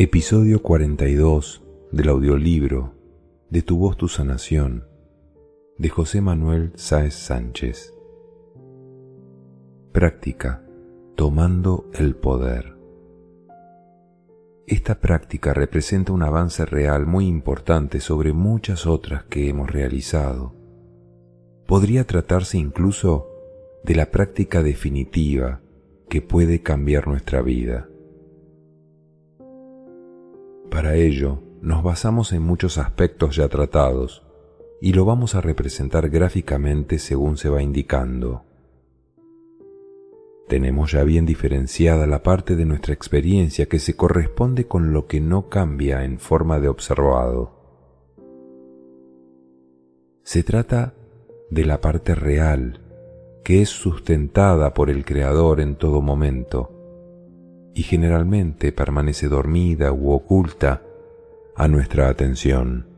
Episodio 0.00 0.62
42 0.62 1.60
del 1.90 2.08
audiolibro 2.08 2.94
De 3.50 3.62
tu 3.62 3.78
voz 3.78 3.96
tu 3.96 4.06
sanación 4.06 4.86
de 5.76 5.88
José 5.88 6.20
Manuel 6.20 6.70
Sáez 6.76 7.14
Sánchez. 7.14 7.92
Práctica 9.90 10.62
Tomando 11.16 11.90
el 11.94 12.14
poder. 12.14 12.76
Esta 14.68 15.00
práctica 15.00 15.52
representa 15.52 16.12
un 16.12 16.22
avance 16.22 16.64
real 16.64 17.04
muy 17.04 17.26
importante 17.26 17.98
sobre 17.98 18.32
muchas 18.32 18.86
otras 18.86 19.24
que 19.24 19.48
hemos 19.48 19.68
realizado. 19.68 20.54
Podría 21.66 22.06
tratarse 22.06 22.56
incluso 22.56 23.26
de 23.82 23.96
la 23.96 24.12
práctica 24.12 24.62
definitiva 24.62 25.60
que 26.08 26.22
puede 26.22 26.62
cambiar 26.62 27.08
nuestra 27.08 27.42
vida. 27.42 27.87
Para 30.70 30.96
ello, 30.96 31.42
nos 31.62 31.82
basamos 31.82 32.32
en 32.32 32.42
muchos 32.42 32.78
aspectos 32.78 33.36
ya 33.36 33.48
tratados 33.48 34.22
y 34.80 34.92
lo 34.92 35.04
vamos 35.04 35.34
a 35.34 35.40
representar 35.40 36.10
gráficamente 36.10 36.98
según 36.98 37.36
se 37.36 37.48
va 37.48 37.62
indicando. 37.62 38.44
Tenemos 40.46 40.92
ya 40.92 41.04
bien 41.04 41.26
diferenciada 41.26 42.06
la 42.06 42.22
parte 42.22 42.54
de 42.54 42.64
nuestra 42.64 42.94
experiencia 42.94 43.66
que 43.66 43.78
se 43.78 43.96
corresponde 43.96 44.66
con 44.66 44.92
lo 44.92 45.06
que 45.06 45.20
no 45.20 45.48
cambia 45.48 46.04
en 46.04 46.18
forma 46.18 46.60
de 46.60 46.68
observado. 46.68 47.52
Se 50.22 50.42
trata 50.42 50.94
de 51.50 51.64
la 51.64 51.80
parte 51.80 52.14
real, 52.14 52.80
que 53.42 53.62
es 53.62 53.70
sustentada 53.70 54.74
por 54.74 54.90
el 54.90 55.04
Creador 55.04 55.60
en 55.60 55.76
todo 55.76 56.02
momento 56.02 56.77
y 57.78 57.84
generalmente 57.84 58.72
permanece 58.72 59.28
dormida 59.28 59.92
u 59.92 60.10
oculta 60.10 60.82
a 61.54 61.68
nuestra 61.68 62.08
atención. 62.08 62.88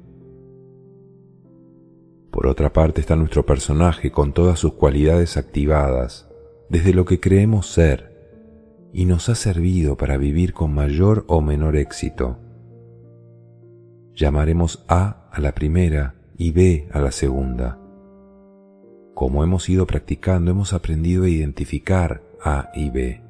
Por 2.30 2.46
otra 2.46 2.72
parte 2.72 3.02
está 3.02 3.14
nuestro 3.14 3.44
personaje 3.44 4.10
con 4.10 4.32
todas 4.32 4.58
sus 4.58 4.72
cualidades 4.72 5.36
activadas 5.36 6.30
desde 6.70 6.94
lo 6.94 7.04
que 7.04 7.20
creemos 7.20 7.66
ser 7.66 8.90
y 8.94 9.04
nos 9.04 9.28
ha 9.28 9.34
servido 9.34 9.98
para 9.98 10.16
vivir 10.16 10.54
con 10.54 10.72
mayor 10.72 11.26
o 11.28 11.42
menor 11.42 11.76
éxito. 11.76 12.38
Llamaremos 14.14 14.86
A 14.88 15.28
a 15.30 15.42
la 15.42 15.52
primera 15.52 16.14
y 16.38 16.52
B 16.52 16.88
a 16.90 17.02
la 17.02 17.12
segunda. 17.12 17.78
Como 19.12 19.44
hemos 19.44 19.68
ido 19.68 19.86
practicando, 19.86 20.52
hemos 20.52 20.72
aprendido 20.72 21.24
a 21.24 21.28
identificar 21.28 22.22
A 22.42 22.70
y 22.74 22.88
B. 22.88 23.29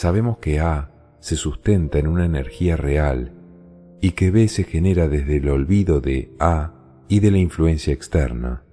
Sabemos 0.00 0.38
que 0.38 0.60
A 0.60 0.92
se 1.18 1.36
sustenta 1.36 1.98
en 1.98 2.06
una 2.06 2.24
energía 2.24 2.74
real 2.74 3.34
y 4.00 4.12
que 4.12 4.30
B 4.30 4.48
se 4.48 4.64
genera 4.64 5.08
desde 5.08 5.36
el 5.36 5.50
olvido 5.50 6.00
de 6.00 6.34
A 6.38 6.72
y 7.06 7.20
de 7.20 7.30
la 7.30 7.36
influencia 7.36 7.92
externa. 7.92 8.64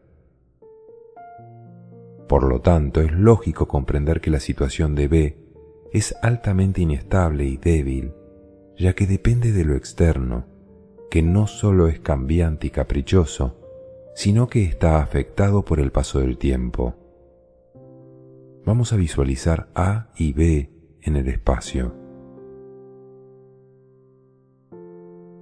Por 2.29 2.43
lo 2.43 2.61
tanto, 2.61 3.01
es 3.01 3.11
lógico 3.11 3.67
comprender 3.67 4.21
que 4.21 4.29
la 4.31 4.39
situación 4.39 4.95
de 4.95 5.09
B 5.09 5.37
es 5.91 6.15
altamente 6.21 6.79
inestable 6.79 7.43
y 7.43 7.57
débil, 7.57 8.13
ya 8.77 8.93
que 8.93 9.05
depende 9.05 9.51
de 9.51 9.65
lo 9.65 9.75
externo, 9.75 10.45
que 11.11 11.23
no 11.23 11.47
solo 11.47 11.89
es 11.89 11.99
cambiante 11.99 12.67
y 12.67 12.69
caprichoso, 12.69 13.59
sino 14.15 14.47
que 14.47 14.63
está 14.63 15.01
afectado 15.01 15.65
por 15.65 15.81
el 15.81 15.91
paso 15.91 16.21
del 16.21 16.37
tiempo. 16.37 16.95
Vamos 18.65 18.93
a 18.93 18.95
visualizar 18.95 19.67
A 19.75 20.07
y 20.15 20.31
B 20.31 20.76
en 21.01 21.15
el 21.15 21.27
espacio. 21.27 21.93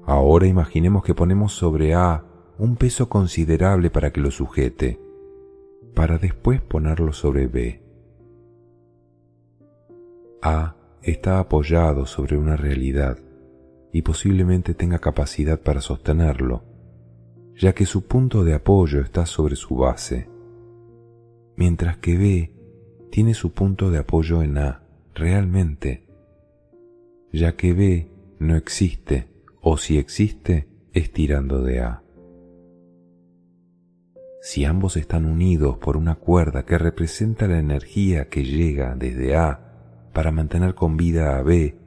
Ahora 0.06 0.46
imaginemos 0.46 1.04
que 1.04 1.16
ponemos 1.16 1.54
sobre 1.54 1.96
A 1.96 2.24
un 2.60 2.76
peso 2.76 3.10
considerable 3.10 3.90
para 3.90 4.12
que 4.12 4.22
lo 4.22 4.32
sujete, 4.32 5.00
para 5.96 6.18
después 6.18 6.62
ponerlo 6.62 7.12
sobre 7.12 7.48
B. 7.48 7.82
A 10.42 10.76
está 11.02 11.40
apoyado 11.40 12.06
sobre 12.06 12.38
una 12.38 12.56
realidad 12.56 13.18
y 13.92 14.04
posiblemente 14.04 14.76
tenga 14.76 15.00
capacidad 15.00 15.60
para 15.60 15.82
sostenerlo, 15.82 16.64
ya 17.56 17.74
que 17.74 17.86
su 17.86 18.06
punto 18.06 18.44
de 18.44 18.54
apoyo 18.54 19.02
está 19.02 19.26
sobre 19.26 19.56
su 19.56 19.76
base, 19.76 20.30
mientras 21.56 21.98
que 21.98 22.18
B 22.18 22.52
tiene 23.10 23.34
su 23.34 23.54
punto 23.54 23.90
de 23.90 23.98
apoyo 23.98 24.44
en 24.44 24.58
A 24.60 24.85
realmente, 25.16 26.06
ya 27.32 27.56
que 27.56 27.74
B 27.74 28.12
no 28.40 28.56
existe 28.56 29.28
o 29.62 29.78
si 29.78 29.98
existe 29.98 30.68
es 30.94 31.12
tirando 31.12 31.62
de 31.62 31.82
A. 31.82 32.04
Si 34.42 34.64
ambos 34.64 34.96
están 34.98 35.26
unidos 35.26 35.78
por 35.80 35.98
una 35.98 36.16
cuerda 36.16 36.66
que 36.66 36.78
representa 36.78 37.48
la 37.48 37.58
energía 37.58 38.30
que 38.30 38.44
llega 38.44 38.94
desde 38.96 39.36
A 39.36 39.60
para 40.14 40.32
mantener 40.32 40.76
con 40.76 40.98
vida 40.98 41.38
a 41.38 41.42
B, 41.42 41.80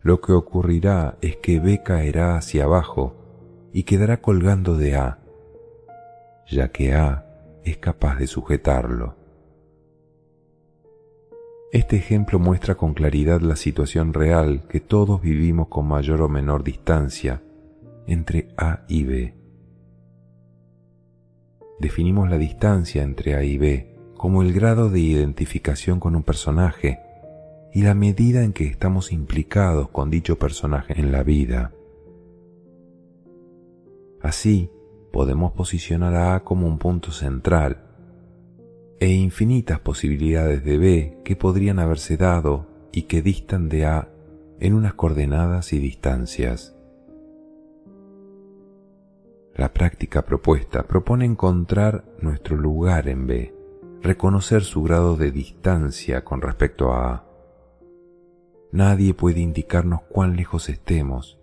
lo 0.00 0.20
que 0.20 0.32
ocurrirá 0.32 1.18
es 1.20 1.36
que 1.36 1.60
B 1.60 1.82
caerá 1.84 2.36
hacia 2.36 2.64
abajo 2.64 3.68
y 3.72 3.84
quedará 3.84 4.20
colgando 4.20 4.76
de 4.76 4.96
A, 4.96 5.18
ya 6.48 6.72
que 6.72 6.94
A 6.94 7.26
es 7.64 7.76
capaz 7.76 8.18
de 8.18 8.26
sujetarlo. 8.26 9.19
Este 11.72 11.94
ejemplo 11.94 12.40
muestra 12.40 12.74
con 12.74 12.94
claridad 12.94 13.40
la 13.42 13.54
situación 13.54 14.12
real 14.12 14.66
que 14.68 14.80
todos 14.80 15.22
vivimos 15.22 15.68
con 15.68 15.86
mayor 15.86 16.20
o 16.20 16.28
menor 16.28 16.64
distancia 16.64 17.42
entre 18.08 18.48
A 18.56 18.80
y 18.88 19.04
B. 19.04 19.34
Definimos 21.78 22.28
la 22.28 22.38
distancia 22.38 23.04
entre 23.04 23.36
A 23.36 23.44
y 23.44 23.56
B 23.56 23.94
como 24.16 24.42
el 24.42 24.52
grado 24.52 24.90
de 24.90 24.98
identificación 24.98 26.00
con 26.00 26.16
un 26.16 26.24
personaje 26.24 26.98
y 27.72 27.82
la 27.82 27.94
medida 27.94 28.42
en 28.42 28.52
que 28.52 28.64
estamos 28.64 29.12
implicados 29.12 29.90
con 29.90 30.10
dicho 30.10 30.40
personaje 30.40 31.00
en 31.00 31.12
la 31.12 31.22
vida. 31.22 31.72
Así, 34.20 34.70
podemos 35.12 35.52
posicionar 35.52 36.16
a 36.16 36.34
A 36.34 36.40
como 36.42 36.66
un 36.66 36.78
punto 36.78 37.12
central 37.12 37.89
e 39.00 39.08
infinitas 39.08 39.80
posibilidades 39.80 40.62
de 40.62 40.76
B 40.76 41.18
que 41.24 41.34
podrían 41.34 41.78
haberse 41.78 42.18
dado 42.18 42.66
y 42.92 43.02
que 43.04 43.22
distan 43.22 43.70
de 43.70 43.86
A 43.86 44.10
en 44.60 44.74
unas 44.74 44.92
coordenadas 44.92 45.72
y 45.72 45.78
distancias. 45.78 46.76
La 49.54 49.72
práctica 49.72 50.26
propuesta 50.26 50.82
propone 50.82 51.24
encontrar 51.24 52.04
nuestro 52.20 52.56
lugar 52.56 53.08
en 53.08 53.26
B, 53.26 53.54
reconocer 54.02 54.62
su 54.64 54.82
grado 54.82 55.16
de 55.16 55.30
distancia 55.32 56.22
con 56.22 56.42
respecto 56.42 56.92
a 56.92 57.14
A. 57.14 57.24
Nadie 58.70 59.14
puede 59.14 59.40
indicarnos 59.40 60.02
cuán 60.02 60.36
lejos 60.36 60.68
estemos, 60.68 61.40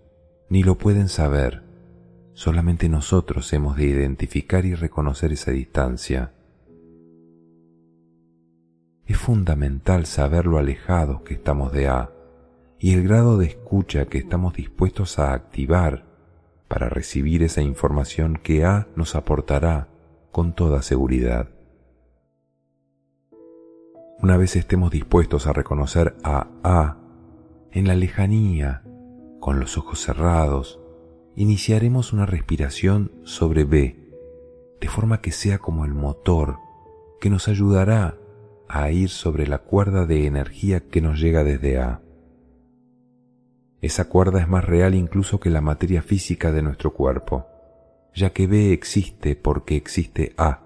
ni 0.48 0.62
lo 0.62 0.78
pueden 0.78 1.08
saber. 1.08 1.64
Solamente 2.34 2.88
nosotros 2.88 3.52
hemos 3.52 3.76
de 3.76 3.86
identificar 3.86 4.64
y 4.64 4.74
reconocer 4.76 5.32
esa 5.32 5.50
distancia 5.50 6.32
es 9.08 9.16
fundamental 9.16 10.04
saber 10.04 10.44
lo 10.44 10.58
alejados 10.58 11.22
que 11.22 11.32
estamos 11.32 11.72
de 11.72 11.88
A 11.88 12.12
y 12.78 12.92
el 12.92 13.02
grado 13.02 13.38
de 13.38 13.46
escucha 13.46 14.04
que 14.04 14.18
estamos 14.18 14.52
dispuestos 14.52 15.18
a 15.18 15.32
activar 15.32 16.04
para 16.68 16.90
recibir 16.90 17.42
esa 17.42 17.62
información 17.62 18.38
que 18.40 18.66
A 18.66 18.86
nos 18.96 19.16
aportará 19.16 19.88
con 20.30 20.54
toda 20.54 20.82
seguridad. 20.82 21.48
Una 24.20 24.36
vez 24.36 24.56
estemos 24.56 24.90
dispuestos 24.90 25.46
a 25.46 25.54
reconocer 25.54 26.14
a 26.22 26.48
A 26.62 26.98
en 27.72 27.88
la 27.88 27.94
lejanía, 27.94 28.82
con 29.40 29.58
los 29.58 29.78
ojos 29.78 30.02
cerrados, 30.02 30.80
iniciaremos 31.34 32.12
una 32.12 32.26
respiración 32.26 33.12
sobre 33.24 33.64
B, 33.64 34.12
de 34.82 34.88
forma 34.88 35.22
que 35.22 35.32
sea 35.32 35.58
como 35.58 35.86
el 35.86 35.94
motor 35.94 36.58
que 37.20 37.30
nos 37.30 37.48
ayudará 37.48 38.18
a 38.68 38.90
ir 38.90 39.08
sobre 39.08 39.46
la 39.46 39.58
cuerda 39.58 40.06
de 40.06 40.26
energía 40.26 40.80
que 40.80 41.00
nos 41.00 41.20
llega 41.20 41.44
desde 41.44 41.78
A. 41.78 42.02
Esa 43.80 44.08
cuerda 44.08 44.40
es 44.40 44.48
más 44.48 44.64
real 44.64 44.94
incluso 44.94 45.40
que 45.40 45.50
la 45.50 45.60
materia 45.60 46.02
física 46.02 46.52
de 46.52 46.62
nuestro 46.62 46.92
cuerpo, 46.92 47.46
ya 48.14 48.30
que 48.30 48.46
B 48.46 48.72
existe 48.72 49.36
porque 49.36 49.76
existe 49.76 50.34
A. 50.36 50.62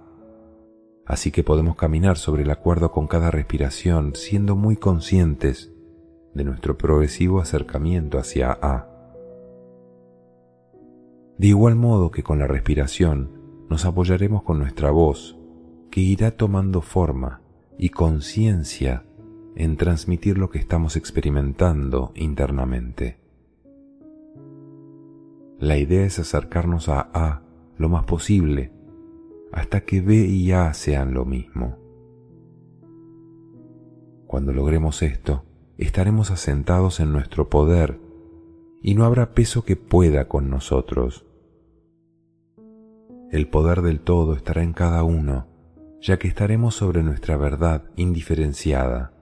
Así 1.06 1.30
que 1.30 1.44
podemos 1.44 1.76
caminar 1.76 2.16
sobre 2.16 2.46
la 2.46 2.56
cuerda 2.56 2.88
con 2.88 3.06
cada 3.06 3.30
respiración 3.30 4.14
siendo 4.14 4.56
muy 4.56 4.76
conscientes 4.76 5.72
de 6.34 6.44
nuestro 6.44 6.78
progresivo 6.78 7.40
acercamiento 7.40 8.18
hacia 8.18 8.58
A. 8.62 8.88
De 11.36 11.48
igual 11.48 11.74
modo 11.74 12.10
que 12.10 12.22
con 12.22 12.38
la 12.38 12.46
respiración 12.46 13.66
nos 13.68 13.84
apoyaremos 13.84 14.42
con 14.42 14.58
nuestra 14.58 14.90
voz, 14.90 15.36
que 15.90 16.00
irá 16.00 16.30
tomando 16.30 16.80
forma 16.80 17.41
y 17.78 17.90
conciencia 17.90 19.04
en 19.54 19.76
transmitir 19.76 20.38
lo 20.38 20.50
que 20.50 20.58
estamos 20.58 20.96
experimentando 20.96 22.12
internamente. 22.14 23.18
La 25.58 25.78
idea 25.78 26.04
es 26.04 26.18
acercarnos 26.18 26.88
a 26.88 27.10
A 27.12 27.42
lo 27.76 27.88
más 27.88 28.04
posible 28.04 28.72
hasta 29.52 29.82
que 29.82 30.00
B 30.00 30.14
y 30.14 30.52
A 30.52 30.72
sean 30.72 31.14
lo 31.14 31.24
mismo. 31.24 31.76
Cuando 34.26 34.52
logremos 34.52 35.02
esto, 35.02 35.44
estaremos 35.76 36.30
asentados 36.30 37.00
en 37.00 37.12
nuestro 37.12 37.50
poder 37.50 38.00
y 38.80 38.94
no 38.94 39.04
habrá 39.04 39.34
peso 39.34 39.64
que 39.64 39.76
pueda 39.76 40.26
con 40.26 40.48
nosotros. 40.48 41.26
El 43.30 43.48
poder 43.48 43.82
del 43.82 44.00
todo 44.00 44.34
estará 44.34 44.62
en 44.62 44.72
cada 44.72 45.04
uno, 45.04 45.46
ya 46.02 46.18
que 46.18 46.26
estaremos 46.26 46.74
sobre 46.74 47.04
nuestra 47.04 47.36
verdad 47.36 47.84
indiferenciada, 47.94 49.12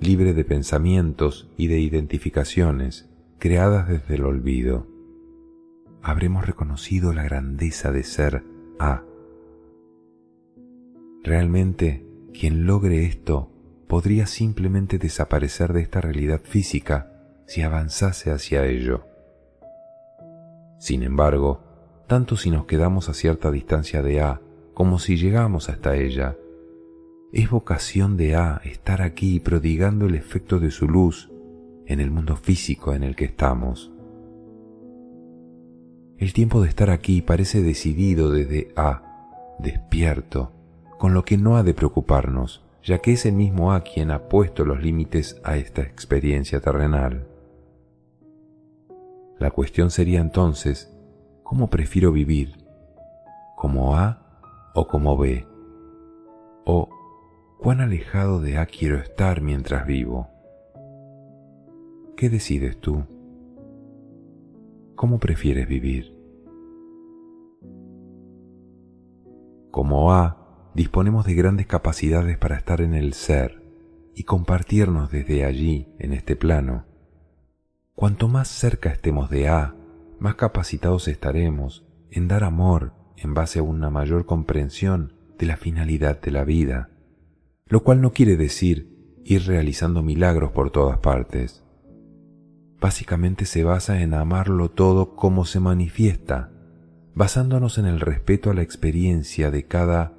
libre 0.00 0.34
de 0.34 0.44
pensamientos 0.44 1.50
y 1.56 1.66
de 1.66 1.80
identificaciones 1.80 3.08
creadas 3.40 3.88
desde 3.88 4.14
el 4.14 4.24
olvido. 4.24 4.86
Habremos 6.00 6.46
reconocido 6.46 7.12
la 7.12 7.24
grandeza 7.24 7.90
de 7.90 8.04
ser 8.04 8.44
A. 8.78 9.02
Realmente, 11.24 12.06
quien 12.32 12.66
logre 12.66 13.04
esto 13.04 13.50
podría 13.88 14.26
simplemente 14.26 14.98
desaparecer 14.98 15.72
de 15.72 15.80
esta 15.80 16.00
realidad 16.00 16.40
física 16.44 17.10
si 17.46 17.62
avanzase 17.62 18.30
hacia 18.30 18.64
ello. 18.64 19.04
Sin 20.78 21.02
embargo, 21.02 21.64
tanto 22.06 22.36
si 22.36 22.52
nos 22.52 22.66
quedamos 22.66 23.08
a 23.08 23.14
cierta 23.14 23.50
distancia 23.50 24.02
de 24.02 24.20
A 24.20 24.40
como 24.78 25.00
si 25.00 25.16
llegamos 25.16 25.70
hasta 25.70 25.96
ella, 25.96 26.36
es 27.32 27.50
vocación 27.50 28.16
de 28.16 28.36
A 28.36 28.60
estar 28.62 29.02
aquí 29.02 29.40
prodigando 29.40 30.06
el 30.06 30.14
efecto 30.14 30.60
de 30.60 30.70
su 30.70 30.86
luz 30.86 31.32
en 31.86 31.98
el 31.98 32.12
mundo 32.12 32.36
físico 32.36 32.94
en 32.94 33.02
el 33.02 33.16
que 33.16 33.24
estamos. 33.24 33.90
El 36.16 36.32
tiempo 36.32 36.62
de 36.62 36.68
estar 36.68 36.90
aquí 36.90 37.22
parece 37.22 37.60
decidido 37.60 38.30
desde 38.30 38.72
A, 38.76 39.56
despierto, 39.58 40.52
con 40.96 41.12
lo 41.12 41.24
que 41.24 41.38
no 41.38 41.56
ha 41.56 41.64
de 41.64 41.74
preocuparnos, 41.74 42.64
ya 42.84 42.98
que 42.98 43.14
es 43.14 43.26
el 43.26 43.32
mismo 43.32 43.72
A 43.72 43.82
quien 43.82 44.12
ha 44.12 44.28
puesto 44.28 44.64
los 44.64 44.80
límites 44.80 45.40
a 45.42 45.56
esta 45.56 45.82
experiencia 45.82 46.60
terrenal. 46.60 47.26
La 49.40 49.50
cuestión 49.50 49.90
sería 49.90 50.20
entonces, 50.20 50.96
¿cómo 51.42 51.68
prefiero 51.68 52.12
vivir? 52.12 52.64
¿Como 53.56 53.96
A 53.96 54.27
o 54.78 54.86
como 54.86 55.16
B? 55.16 55.46
¿O 56.64 56.88
cuán 57.58 57.80
alejado 57.80 58.40
de 58.40 58.58
A 58.58 58.66
quiero 58.66 58.98
estar 58.98 59.40
mientras 59.40 59.86
vivo? 59.86 60.28
¿Qué 62.16 62.30
decides 62.30 62.78
tú? 62.80 63.04
¿Cómo 64.94 65.18
prefieres 65.18 65.66
vivir? 65.68 66.16
Como 69.70 70.12
A, 70.12 70.70
disponemos 70.74 71.26
de 71.26 71.34
grandes 71.34 71.66
capacidades 71.66 72.38
para 72.38 72.56
estar 72.56 72.80
en 72.80 72.94
el 72.94 73.14
ser 73.14 73.62
y 74.14 74.24
compartirnos 74.24 75.10
desde 75.10 75.44
allí, 75.44 75.88
en 75.98 76.12
este 76.12 76.36
plano, 76.36 76.84
Cuanto 77.98 78.28
más 78.28 78.46
cerca 78.46 78.90
estemos 78.90 79.28
de 79.28 79.48
A, 79.48 79.74
más 80.20 80.36
capacitados 80.36 81.08
estaremos 81.08 81.84
en 82.12 82.28
dar 82.28 82.44
amor 82.44 82.92
en 83.22 83.34
base 83.34 83.58
a 83.58 83.62
una 83.62 83.90
mayor 83.90 84.26
comprensión 84.26 85.12
de 85.38 85.46
la 85.46 85.56
finalidad 85.56 86.20
de 86.20 86.30
la 86.30 86.44
vida, 86.44 86.90
lo 87.66 87.82
cual 87.82 88.00
no 88.00 88.12
quiere 88.12 88.36
decir 88.36 89.20
ir 89.24 89.46
realizando 89.46 90.02
milagros 90.02 90.52
por 90.52 90.70
todas 90.70 90.98
partes. 90.98 91.64
Básicamente 92.80 93.44
se 93.44 93.64
basa 93.64 94.00
en 94.00 94.14
amarlo 94.14 94.70
todo 94.70 95.16
como 95.16 95.44
se 95.44 95.60
manifiesta, 95.60 96.50
basándonos 97.14 97.78
en 97.78 97.86
el 97.86 98.00
respeto 98.00 98.50
a 98.50 98.54
la 98.54 98.62
experiencia 98.62 99.50
de 99.50 99.66
cada 99.66 100.14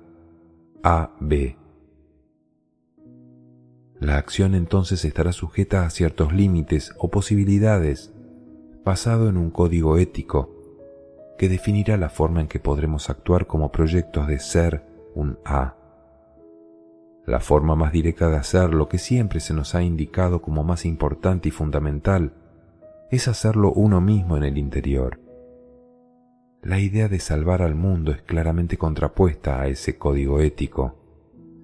A, 0.83 1.15
B, 1.19 1.59
la 3.99 4.17
acción 4.17 4.55
entonces 4.55 5.03
estará 5.03 5.33
sujeta 5.33 5.85
a 5.85 5.89
ciertos 5.89 6.31
límites 6.31 6.93
o 6.97 7.09
posibilidades, 7.09 8.13
basado 8.85 9.27
en 9.27 9.35
un 9.35 9.51
código 9.51 9.97
ético 9.97 10.58
que 11.39 11.49
definirá 11.49 11.97
la 11.97 12.09
forma 12.09 12.41
en 12.41 12.47
que 12.47 12.59
podremos 12.59 13.09
actuar 13.09 13.47
como 13.47 13.71
proyectos 13.71 14.27
de 14.27 14.39
ser 14.39 14.83
un 15.15 15.39
A. 15.45 15.75
La 17.25 17.39
forma 17.39 17.75
más 17.75 17.91
directa 17.91 18.29
de 18.29 18.37
hacer 18.37 18.73
lo 18.73 18.89
que 18.89 18.97
siempre 18.97 19.39
se 19.39 19.53
nos 19.53 19.73
ha 19.73 19.81
indicado 19.81 20.41
como 20.41 20.63
más 20.63 20.85
importante 20.85 21.49
y 21.49 21.51
fundamental 21.51 22.33
es 23.09 23.27
hacerlo 23.27 23.71
uno 23.71 24.01
mismo 24.01 24.37
en 24.37 24.43
el 24.43 24.57
interior. 24.57 25.19
La 26.61 26.79
idea 26.79 27.07
de 27.07 27.19
salvar 27.19 27.61
al 27.61 27.73
mundo 27.73 28.11
es 28.11 28.21
claramente 28.21 28.77
contrapuesta 28.77 29.61
a 29.61 29.67
ese 29.67 29.97
código 29.97 30.41
ético 30.41 30.99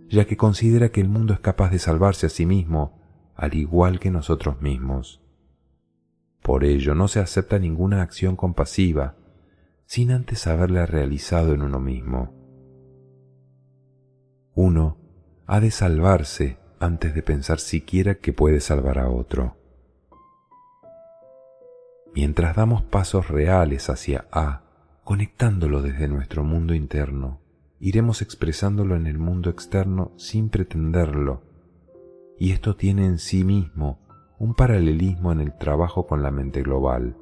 ya 0.08 0.26
que 0.26 0.38
considera 0.38 0.90
que 0.90 1.02
el 1.02 1.10
mundo 1.10 1.34
es 1.34 1.40
capaz 1.40 1.72
de 1.72 1.80
salvarse 1.80 2.28
a 2.28 2.30
sí 2.30 2.46
mismo, 2.46 3.00
al 3.36 3.56
igual 3.56 4.00
que 4.00 4.12
nosotros 4.12 4.62
mismos. 4.62 5.22
Por 6.42 6.64
ello 6.64 6.94
no 6.94 7.08
se 7.08 7.20
acepta 7.20 7.58
ninguna 7.58 8.02
acción 8.02 8.36
compasiva 8.36 9.16
sin 9.86 10.12
antes 10.12 10.48
haberla 10.48 10.86
realizado 10.86 11.54
en 11.54 11.62
uno 11.62 11.80
mismo. 11.80 12.34
Uno 14.54 14.98
ha 15.46 15.60
de 15.60 15.72
salvarse 15.72 16.58
antes 16.80 17.14
de 17.14 17.22
pensar 17.22 17.60
siquiera 17.60 18.16
que 18.16 18.34
puede 18.34 18.60
salvar 18.60 19.00
a 19.00 19.10
otro. 19.10 19.58
Mientras 22.14 22.56
damos 22.56 22.82
pasos 22.82 23.28
reales 23.28 23.90
hacia 23.90 24.28
A, 24.32 24.64
conectándolo 25.04 25.82
desde 25.82 26.08
nuestro 26.08 26.44
mundo 26.44 26.74
interno, 26.74 27.42
iremos 27.80 28.22
expresándolo 28.22 28.96
en 28.96 29.06
el 29.06 29.18
mundo 29.18 29.50
externo 29.50 30.14
sin 30.16 30.50
pretenderlo, 30.50 31.44
y 32.40 32.52
esto 32.52 32.76
tiene 32.76 33.06
en 33.06 33.20
sí 33.20 33.44
mismo 33.44 34.00
un 34.40 34.56
paralelismo 34.56 35.32
en 35.32 35.42
el 35.42 35.58
trabajo 35.58 36.08
con 36.08 36.24
la 36.24 36.32
mente 36.32 36.64
global. 36.64 37.18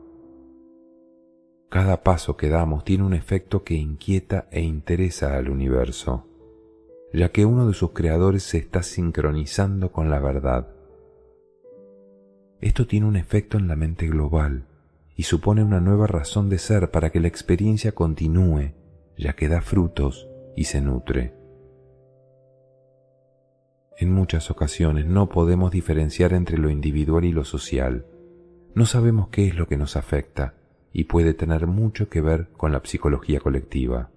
Cada 1.73 2.03
paso 2.03 2.37
que 2.37 2.49
damos 2.49 2.83
tiene 2.83 3.03
un 3.03 3.15
efecto 3.15 3.63
que 3.63 3.73
inquieta 3.73 4.47
e 4.51 4.61
interesa 4.61 5.35
al 5.37 5.49
universo, 5.49 6.27
ya 7.11 7.31
que 7.31 7.47
uno 7.47 7.65
de 7.67 7.73
sus 7.73 7.93
creadores 7.93 8.43
se 8.43 8.59
está 8.59 8.83
sincronizando 8.83 9.91
con 9.91 10.11
la 10.11 10.19
verdad. 10.19 10.67
Esto 12.61 12.85
tiene 12.85 13.07
un 13.07 13.15
efecto 13.15 13.57
en 13.57 13.67
la 13.67 13.75
mente 13.75 14.05
global 14.05 14.67
y 15.15 15.23
supone 15.23 15.63
una 15.63 15.79
nueva 15.79 16.05
razón 16.05 16.47
de 16.47 16.59
ser 16.59 16.91
para 16.91 17.09
que 17.09 17.19
la 17.19 17.27
experiencia 17.27 17.93
continúe, 17.93 18.73
ya 19.17 19.33
que 19.33 19.47
da 19.47 19.61
frutos 19.61 20.29
y 20.55 20.65
se 20.65 20.79
nutre. 20.79 21.33
En 23.97 24.13
muchas 24.13 24.51
ocasiones 24.51 25.07
no 25.07 25.27
podemos 25.27 25.71
diferenciar 25.71 26.33
entre 26.33 26.59
lo 26.59 26.69
individual 26.69 27.25
y 27.25 27.31
lo 27.31 27.43
social. 27.43 28.05
No 28.75 28.85
sabemos 28.85 29.29
qué 29.29 29.47
es 29.47 29.55
lo 29.55 29.67
que 29.67 29.77
nos 29.77 29.95
afecta 29.95 30.53
y 30.93 31.05
puede 31.05 31.33
tener 31.33 31.65
mucho 31.65 32.07
que 32.07 32.21
ver 32.21 32.51
con 32.51 32.71
la 32.71 32.79
psicología 32.83 33.39
colectiva. 33.39 34.11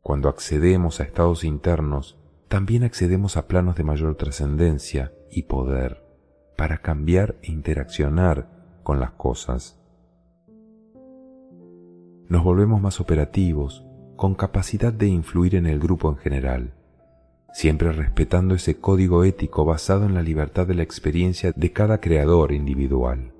Cuando 0.00 0.28
accedemos 0.28 1.00
a 1.00 1.02
estados 1.02 1.42
internos, 1.42 2.16
también 2.46 2.84
accedemos 2.84 3.36
a 3.36 3.48
planos 3.48 3.74
de 3.74 3.82
mayor 3.82 4.14
trascendencia 4.14 5.12
y 5.28 5.42
poder 5.42 6.04
para 6.56 6.78
cambiar 6.78 7.34
e 7.42 7.50
interaccionar 7.50 8.78
con 8.84 9.00
las 9.00 9.10
cosas. 9.10 9.82
Nos 12.28 12.44
volvemos 12.44 12.80
más 12.80 13.00
operativos, 13.00 13.84
con 14.14 14.34
capacidad 14.34 14.92
de 14.92 15.08
influir 15.08 15.56
en 15.56 15.66
el 15.66 15.80
grupo 15.80 16.08
en 16.10 16.16
general, 16.16 16.74
siempre 17.52 17.90
respetando 17.90 18.54
ese 18.54 18.78
código 18.78 19.24
ético 19.24 19.64
basado 19.64 20.06
en 20.06 20.14
la 20.14 20.22
libertad 20.22 20.66
de 20.66 20.74
la 20.74 20.84
experiencia 20.84 21.52
de 21.54 21.72
cada 21.72 22.00
creador 22.00 22.52
individual. 22.52 23.32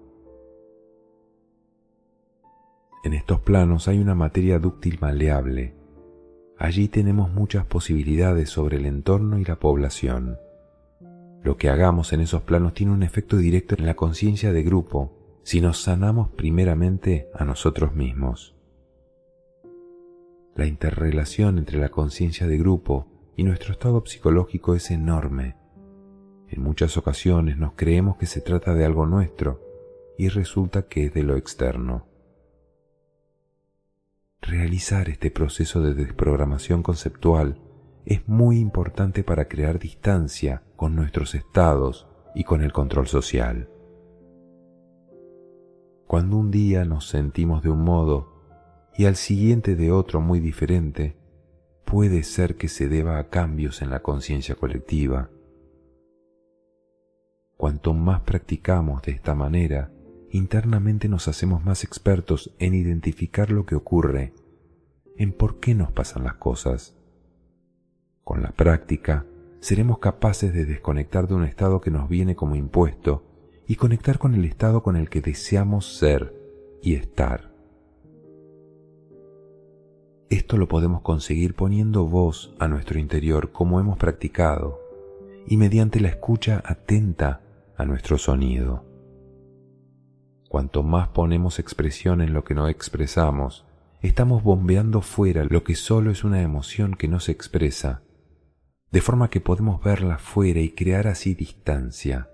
En 3.06 3.14
estos 3.14 3.38
planos 3.38 3.86
hay 3.86 4.00
una 4.00 4.16
materia 4.16 4.58
dúctil 4.58 4.98
maleable. 5.00 5.76
Allí 6.58 6.88
tenemos 6.88 7.30
muchas 7.30 7.64
posibilidades 7.64 8.50
sobre 8.50 8.78
el 8.78 8.84
entorno 8.84 9.38
y 9.38 9.44
la 9.44 9.60
población. 9.60 10.38
Lo 11.44 11.56
que 11.56 11.68
hagamos 11.68 12.12
en 12.12 12.20
esos 12.20 12.42
planos 12.42 12.74
tiene 12.74 12.92
un 12.92 13.04
efecto 13.04 13.36
directo 13.36 13.76
en 13.78 13.86
la 13.86 13.94
conciencia 13.94 14.52
de 14.52 14.64
grupo 14.64 15.40
si 15.44 15.60
nos 15.60 15.80
sanamos 15.80 16.30
primeramente 16.30 17.28
a 17.32 17.44
nosotros 17.44 17.94
mismos. 17.94 18.56
La 20.56 20.66
interrelación 20.66 21.58
entre 21.58 21.78
la 21.78 21.90
conciencia 21.90 22.48
de 22.48 22.58
grupo 22.58 23.06
y 23.36 23.44
nuestro 23.44 23.70
estado 23.70 24.02
psicológico 24.04 24.74
es 24.74 24.90
enorme. 24.90 25.54
En 26.48 26.60
muchas 26.60 26.96
ocasiones 26.96 27.56
nos 27.56 27.74
creemos 27.74 28.16
que 28.16 28.26
se 28.26 28.40
trata 28.40 28.74
de 28.74 28.84
algo 28.84 29.06
nuestro 29.06 29.60
y 30.18 30.26
resulta 30.26 30.88
que 30.88 31.04
es 31.04 31.14
de 31.14 31.22
lo 31.22 31.36
externo. 31.36 32.05
Realizar 34.46 35.08
este 35.08 35.32
proceso 35.32 35.82
de 35.82 35.92
desprogramación 35.92 36.84
conceptual 36.84 37.58
es 38.04 38.28
muy 38.28 38.60
importante 38.60 39.24
para 39.24 39.48
crear 39.48 39.80
distancia 39.80 40.62
con 40.76 40.94
nuestros 40.94 41.34
estados 41.34 42.06
y 42.32 42.44
con 42.44 42.62
el 42.62 42.72
control 42.72 43.08
social. 43.08 43.68
Cuando 46.06 46.36
un 46.36 46.52
día 46.52 46.84
nos 46.84 47.08
sentimos 47.08 47.64
de 47.64 47.70
un 47.70 47.82
modo 47.82 48.32
y 48.96 49.06
al 49.06 49.16
siguiente 49.16 49.74
de 49.74 49.90
otro 49.90 50.20
muy 50.20 50.38
diferente, 50.38 51.16
puede 51.84 52.22
ser 52.22 52.54
que 52.54 52.68
se 52.68 52.88
deba 52.88 53.18
a 53.18 53.28
cambios 53.28 53.82
en 53.82 53.90
la 53.90 54.00
conciencia 54.00 54.54
colectiva. 54.54 55.28
Cuanto 57.56 57.94
más 57.94 58.20
practicamos 58.20 59.02
de 59.02 59.10
esta 59.10 59.34
manera, 59.34 59.90
internamente 60.30 61.08
nos 61.08 61.28
hacemos 61.28 61.64
más 61.64 61.84
expertos 61.84 62.54
en 62.58 62.74
identificar 62.74 63.50
lo 63.50 63.66
que 63.66 63.74
ocurre, 63.74 64.32
en 65.16 65.32
por 65.32 65.60
qué 65.60 65.74
nos 65.74 65.92
pasan 65.92 66.24
las 66.24 66.34
cosas. 66.34 66.96
Con 68.24 68.42
la 68.42 68.50
práctica, 68.50 69.26
seremos 69.60 69.98
capaces 69.98 70.52
de 70.52 70.64
desconectar 70.64 71.28
de 71.28 71.34
un 71.34 71.44
estado 71.44 71.80
que 71.80 71.90
nos 71.90 72.08
viene 72.08 72.36
como 72.36 72.56
impuesto 72.56 73.24
y 73.66 73.76
conectar 73.76 74.18
con 74.18 74.34
el 74.34 74.44
estado 74.44 74.82
con 74.82 74.96
el 74.96 75.08
que 75.08 75.20
deseamos 75.20 75.96
ser 75.98 76.34
y 76.82 76.94
estar. 76.94 77.52
Esto 80.28 80.56
lo 80.56 80.66
podemos 80.66 81.02
conseguir 81.02 81.54
poniendo 81.54 82.06
voz 82.06 82.54
a 82.58 82.66
nuestro 82.68 82.98
interior 82.98 83.52
como 83.52 83.80
hemos 83.80 83.96
practicado 83.96 84.80
y 85.46 85.56
mediante 85.56 86.00
la 86.00 86.08
escucha 86.08 86.62
atenta 86.64 87.42
a 87.76 87.84
nuestro 87.84 88.18
sonido. 88.18 88.85
Cuanto 90.48 90.82
más 90.82 91.08
ponemos 91.08 91.58
expresión 91.58 92.20
en 92.20 92.32
lo 92.32 92.44
que 92.44 92.54
no 92.54 92.68
expresamos, 92.68 93.64
estamos 94.00 94.42
bombeando 94.42 95.00
fuera 95.00 95.44
lo 95.44 95.64
que 95.64 95.74
solo 95.74 96.10
es 96.10 96.24
una 96.24 96.42
emoción 96.42 96.94
que 96.94 97.08
no 97.08 97.20
se 97.20 97.32
expresa, 97.32 98.02
de 98.92 99.00
forma 99.00 99.28
que 99.28 99.40
podemos 99.40 99.82
verla 99.82 100.18
fuera 100.18 100.60
y 100.60 100.70
crear 100.70 101.08
así 101.08 101.34
distancia. 101.34 102.30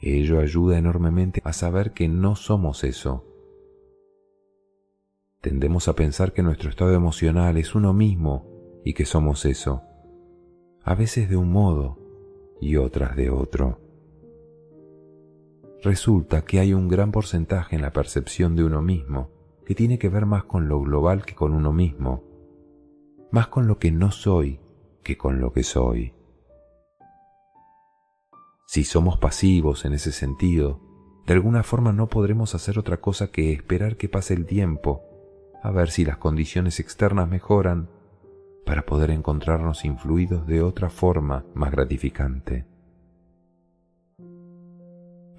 Ello 0.00 0.40
ayuda 0.40 0.78
enormemente 0.78 1.40
a 1.44 1.52
saber 1.52 1.92
que 1.92 2.08
no 2.08 2.34
somos 2.34 2.82
eso. 2.82 3.24
Tendemos 5.40 5.86
a 5.86 5.94
pensar 5.94 6.32
que 6.32 6.42
nuestro 6.42 6.70
estado 6.70 6.92
emocional 6.92 7.56
es 7.56 7.76
uno 7.76 7.92
mismo 7.92 8.80
y 8.84 8.94
que 8.94 9.04
somos 9.04 9.44
eso, 9.44 9.82
a 10.82 10.96
veces 10.96 11.30
de 11.30 11.36
un 11.36 11.52
modo 11.52 11.98
y 12.60 12.76
otras 12.76 13.16
de 13.16 13.30
otro. 13.30 13.81
Resulta 15.82 16.44
que 16.44 16.60
hay 16.60 16.74
un 16.74 16.86
gran 16.86 17.10
porcentaje 17.10 17.74
en 17.74 17.82
la 17.82 17.92
percepción 17.92 18.54
de 18.54 18.62
uno 18.62 18.82
mismo 18.82 19.30
que 19.66 19.74
tiene 19.74 19.98
que 19.98 20.08
ver 20.08 20.26
más 20.26 20.44
con 20.44 20.68
lo 20.68 20.80
global 20.80 21.24
que 21.24 21.34
con 21.34 21.52
uno 21.52 21.72
mismo, 21.72 22.22
más 23.32 23.48
con 23.48 23.66
lo 23.66 23.78
que 23.78 23.90
no 23.90 24.12
soy 24.12 24.60
que 25.02 25.18
con 25.18 25.40
lo 25.40 25.52
que 25.52 25.64
soy. 25.64 26.14
Si 28.66 28.84
somos 28.84 29.18
pasivos 29.18 29.84
en 29.84 29.92
ese 29.92 30.12
sentido, 30.12 30.80
de 31.26 31.34
alguna 31.34 31.64
forma 31.64 31.92
no 31.92 32.08
podremos 32.08 32.54
hacer 32.54 32.78
otra 32.78 33.00
cosa 33.00 33.32
que 33.32 33.52
esperar 33.52 33.96
que 33.96 34.08
pase 34.08 34.34
el 34.34 34.46
tiempo, 34.46 35.02
a 35.64 35.72
ver 35.72 35.90
si 35.90 36.04
las 36.04 36.16
condiciones 36.16 36.78
externas 36.78 37.28
mejoran, 37.28 37.90
para 38.64 38.86
poder 38.86 39.10
encontrarnos 39.10 39.84
influidos 39.84 40.46
de 40.46 40.62
otra 40.62 40.90
forma 40.90 41.44
más 41.54 41.72
gratificante. 41.72 42.71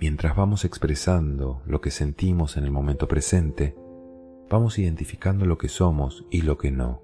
Mientras 0.03 0.35
vamos 0.35 0.65
expresando 0.65 1.61
lo 1.65 1.79
que 1.79 1.89
sentimos 1.89 2.57
en 2.57 2.65
el 2.65 2.71
momento 2.71 3.07
presente, 3.07 3.73
vamos 4.49 4.77
identificando 4.77 5.45
lo 5.45 5.57
que 5.57 5.69
somos 5.69 6.25
y 6.29 6.41
lo 6.41 6.57
que 6.57 6.71
no. 6.71 7.01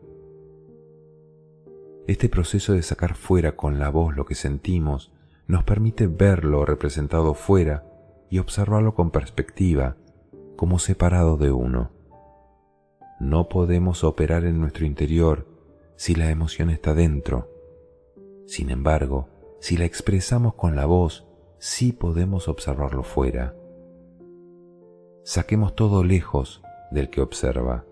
Este 2.08 2.28
proceso 2.28 2.74
de 2.74 2.82
sacar 2.82 3.16
fuera 3.16 3.56
con 3.56 3.80
la 3.80 3.88
voz 3.90 4.14
lo 4.18 4.26
que 4.26 4.36
sentimos 4.36 5.14
nos 5.48 5.64
permite 5.64 6.08
verlo 6.08 6.66
representado 6.66 7.36
fuera 7.36 7.86
y 8.30 8.40
observarlo 8.40 8.96
con 8.96 9.12
perspectiva, 9.12 9.96
como 10.58 10.78
separado 10.78 11.38
de 11.38 11.52
uno. 11.54 11.92
No 13.22 13.48
podemos 13.48 14.04
operar 14.04 14.44
en 14.44 14.60
nuestro 14.60 14.86
interior 14.86 15.48
si 15.96 16.16
la 16.16 16.32
emoción 16.32 16.70
está 16.70 16.94
dentro. 16.94 17.50
Sin 18.46 18.70
embargo, 18.70 19.30
si 19.62 19.78
la 19.78 19.86
expresamos 19.86 20.56
con 20.56 20.76
la 20.76 20.86
voz, 20.86 21.29
sí 21.60 21.92
podemos 21.92 22.48
observarlo 22.48 23.04
fuera. 23.04 23.54
Saquemos 25.24 25.76
todo 25.76 26.04
lejos 26.04 26.64
del 26.90 27.10
que 27.10 27.22
observa. 27.22 27.86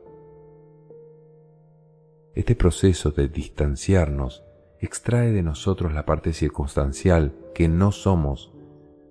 Este 2.33 2.55
proceso 2.55 3.11
de 3.11 3.27
distanciarnos 3.27 4.43
extrae 4.79 5.31
de 5.31 5.43
nosotros 5.43 5.93
la 5.93 6.05
parte 6.05 6.33
circunstancial 6.33 7.35
que 7.53 7.67
no 7.67 7.91
somos, 7.91 8.53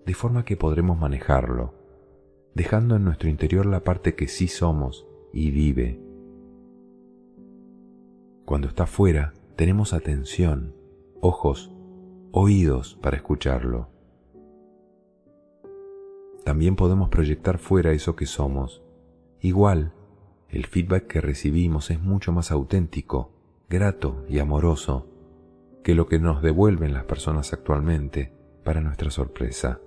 de 0.06 0.14
forma 0.14 0.44
que 0.44 0.56
podremos 0.56 0.98
manejarlo, 0.98 1.74
dejando 2.54 2.96
en 2.96 3.04
nuestro 3.04 3.28
interior 3.28 3.66
la 3.66 3.84
parte 3.84 4.14
que 4.14 4.28
sí 4.28 4.48
somos 4.48 5.06
y 5.32 5.50
vive. 5.50 6.00
Cuando 8.44 8.68
está 8.68 8.86
fuera, 8.86 9.34
tenemos 9.56 9.92
atención, 9.92 10.74
ojos, 11.20 11.72
oídos 12.30 12.96
para 13.02 13.16
escucharlo. 13.16 13.95
También 16.46 16.76
podemos 16.76 17.08
proyectar 17.08 17.58
fuera 17.58 17.90
eso 17.90 18.14
que 18.14 18.24
somos. 18.24 18.80
Igual, 19.40 19.92
el 20.48 20.66
feedback 20.66 21.08
que 21.08 21.20
recibimos 21.20 21.90
es 21.90 22.00
mucho 22.00 22.30
más 22.30 22.52
auténtico, 22.52 23.32
grato 23.68 24.24
y 24.28 24.38
amoroso 24.38 25.08
que 25.82 25.96
lo 25.96 26.06
que 26.06 26.20
nos 26.20 26.42
devuelven 26.42 26.92
las 26.92 27.02
personas 27.02 27.52
actualmente 27.52 28.32
para 28.62 28.80
nuestra 28.80 29.10
sorpresa. 29.10 29.80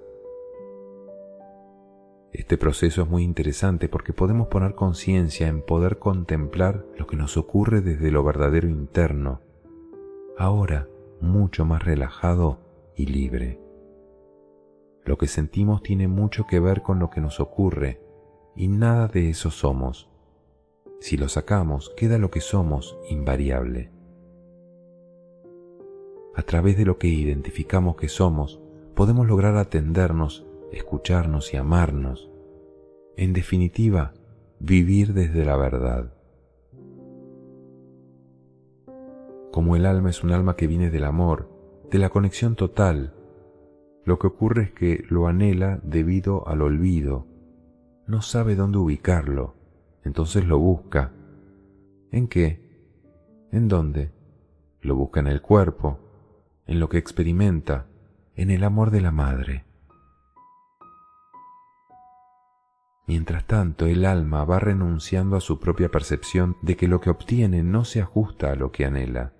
Este 2.33 2.57
proceso 2.57 3.03
es 3.03 3.09
muy 3.09 3.23
interesante 3.23 3.87
porque 3.87 4.11
podemos 4.11 4.49
poner 4.49 4.75
conciencia 4.75 5.47
en 5.47 5.61
poder 5.61 5.97
contemplar 5.97 6.85
lo 6.97 7.07
que 7.07 7.15
nos 7.15 7.37
ocurre 7.37 7.79
desde 7.79 8.11
lo 8.11 8.21
verdadero 8.21 8.67
interno, 8.67 9.39
ahora 10.37 10.89
mucho 11.21 11.63
más 11.63 11.85
relajado 11.85 12.59
y 12.97 13.05
libre. 13.05 13.68
Lo 15.09 15.17
que 15.17 15.25
sentimos 15.25 15.81
tiene 15.81 16.07
mucho 16.07 16.45
que 16.45 16.59
ver 16.59 16.83
con 16.83 16.99
lo 16.99 17.09
que 17.09 17.19
nos 17.19 17.39
ocurre 17.39 17.99
y 18.55 18.67
nada 18.67 19.07
de 19.07 19.31
eso 19.31 19.49
somos. 19.49 20.07
Si 20.99 21.17
lo 21.17 21.29
sacamos, 21.29 21.91
queda 21.97 22.19
lo 22.19 22.29
que 22.29 22.41
somos 22.41 22.95
invariable 23.09 23.89
a 26.35 26.43
través 26.43 26.77
de 26.77 26.85
lo 26.85 26.99
que 26.99 27.07
identificamos 27.07 27.95
que 27.95 28.07
somos, 28.07 28.61
podemos 28.93 29.25
lograr 29.25 29.57
atendernos, 29.57 30.45
escucharnos 30.71 31.55
y 31.55 31.57
amarnos. 31.57 32.29
En 33.17 33.33
definitiva, 33.33 34.13
vivir 34.59 35.15
desde 35.15 35.43
la 35.43 35.57
verdad. 35.57 36.13
Como 39.51 39.75
el 39.75 39.87
alma 39.87 40.11
es 40.11 40.23
un 40.23 40.33
alma 40.33 40.55
que 40.55 40.67
viene 40.67 40.91
del 40.91 41.05
amor, 41.05 41.49
de 41.89 41.97
la 41.97 42.09
conexión 42.09 42.55
total, 42.55 43.15
lo 44.05 44.17
que 44.19 44.27
ocurre 44.27 44.63
es 44.63 44.71
que 44.71 45.05
lo 45.09 45.27
anhela 45.27 45.79
debido 45.83 46.47
al 46.47 46.61
olvido, 46.61 47.27
no 48.07 48.21
sabe 48.21 48.55
dónde 48.55 48.79
ubicarlo, 48.79 49.55
entonces 50.03 50.45
lo 50.45 50.57
busca. 50.57 51.11
¿En 52.11 52.27
qué? 52.27 52.67
¿En 53.51 53.67
dónde? 53.67 54.11
Lo 54.81 54.95
busca 54.95 55.19
en 55.19 55.27
el 55.27 55.41
cuerpo, 55.41 55.99
en 56.65 56.79
lo 56.79 56.89
que 56.89 56.97
experimenta, 56.97 57.85
en 58.35 58.49
el 58.49 58.63
amor 58.63 58.89
de 58.89 59.01
la 59.01 59.11
madre. 59.11 59.65
Mientras 63.05 63.45
tanto, 63.45 63.85
el 63.85 64.05
alma 64.05 64.45
va 64.45 64.59
renunciando 64.59 65.35
a 65.35 65.41
su 65.41 65.59
propia 65.59 65.89
percepción 65.89 66.55
de 66.61 66.77
que 66.77 66.87
lo 66.87 67.01
que 67.01 67.09
obtiene 67.09 67.63
no 67.63 67.83
se 67.83 68.01
ajusta 68.01 68.51
a 68.51 68.55
lo 68.55 68.71
que 68.71 68.85
anhela, 68.85 69.33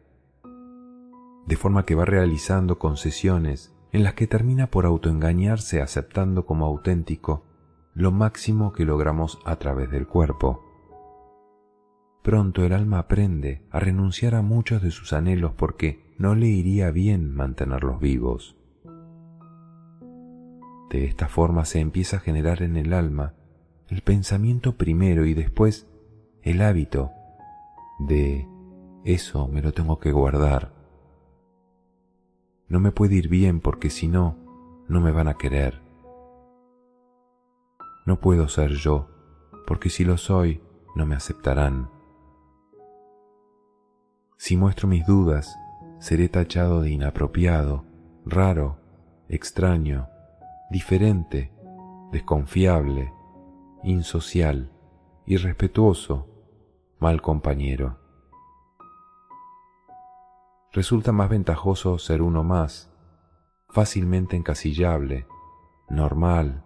de 1.45 1.55
forma 1.55 1.85
que 1.85 1.95
va 1.95 2.05
realizando 2.05 2.77
concesiones 2.79 3.75
en 3.91 4.03
las 4.03 4.13
que 4.13 4.27
termina 4.27 4.67
por 4.67 4.85
autoengañarse 4.85 5.81
aceptando 5.81 6.45
como 6.45 6.65
auténtico 6.65 7.45
lo 7.93 8.11
máximo 8.11 8.71
que 8.71 8.85
logramos 8.85 9.39
a 9.45 9.57
través 9.57 9.89
del 9.89 10.07
cuerpo. 10.07 10.63
Pronto 12.21 12.63
el 12.63 12.73
alma 12.73 12.99
aprende 12.99 13.65
a 13.71 13.79
renunciar 13.79 14.35
a 14.35 14.41
muchos 14.41 14.81
de 14.81 14.91
sus 14.91 15.13
anhelos 15.13 15.53
porque 15.55 16.13
no 16.17 16.35
le 16.35 16.47
iría 16.47 16.91
bien 16.91 17.33
mantenerlos 17.33 17.99
vivos. 17.99 18.55
De 20.89 21.05
esta 21.05 21.27
forma 21.27 21.65
se 21.65 21.79
empieza 21.79 22.17
a 22.17 22.19
generar 22.19 22.61
en 22.61 22.75
el 22.77 22.93
alma 22.93 23.33
el 23.89 24.01
pensamiento 24.01 24.75
primero 24.75 25.25
y 25.25 25.33
después 25.33 25.87
el 26.41 26.61
hábito 26.61 27.11
de 27.99 28.47
eso 29.03 29.47
me 29.47 29.61
lo 29.61 29.71
tengo 29.71 29.99
que 29.99 30.11
guardar. 30.11 30.78
No 32.69 32.79
me 32.79 32.91
puede 32.91 33.15
ir 33.15 33.27
bien 33.27 33.59
porque 33.59 33.89
si 33.89 34.07
no, 34.07 34.37
no 34.87 35.01
me 35.01 35.11
van 35.11 35.27
a 35.27 35.33
querer. 35.33 35.81
No 38.05 38.19
puedo 38.19 38.47
ser 38.47 38.71
yo 38.71 39.07
porque 39.67 39.89
si 39.89 40.03
lo 40.03 40.17
soy, 40.17 40.61
no 40.95 41.05
me 41.05 41.15
aceptarán. 41.15 41.89
Si 44.37 44.57
muestro 44.57 44.87
mis 44.87 45.05
dudas, 45.05 45.55
seré 45.99 46.29
tachado 46.29 46.81
de 46.81 46.89
inapropiado, 46.89 47.85
raro, 48.25 48.77
extraño, 49.27 50.07
diferente, 50.71 51.51
desconfiable, 52.11 53.13
insocial, 53.83 54.71
irrespetuoso, 55.25 56.27
mal 56.99 57.21
compañero. 57.21 57.98
Resulta 60.71 61.11
más 61.11 61.29
ventajoso 61.29 61.97
ser 61.97 62.21
uno 62.21 62.43
más, 62.43 62.91
fácilmente 63.69 64.35
encasillable, 64.35 65.25
normal, 65.89 66.63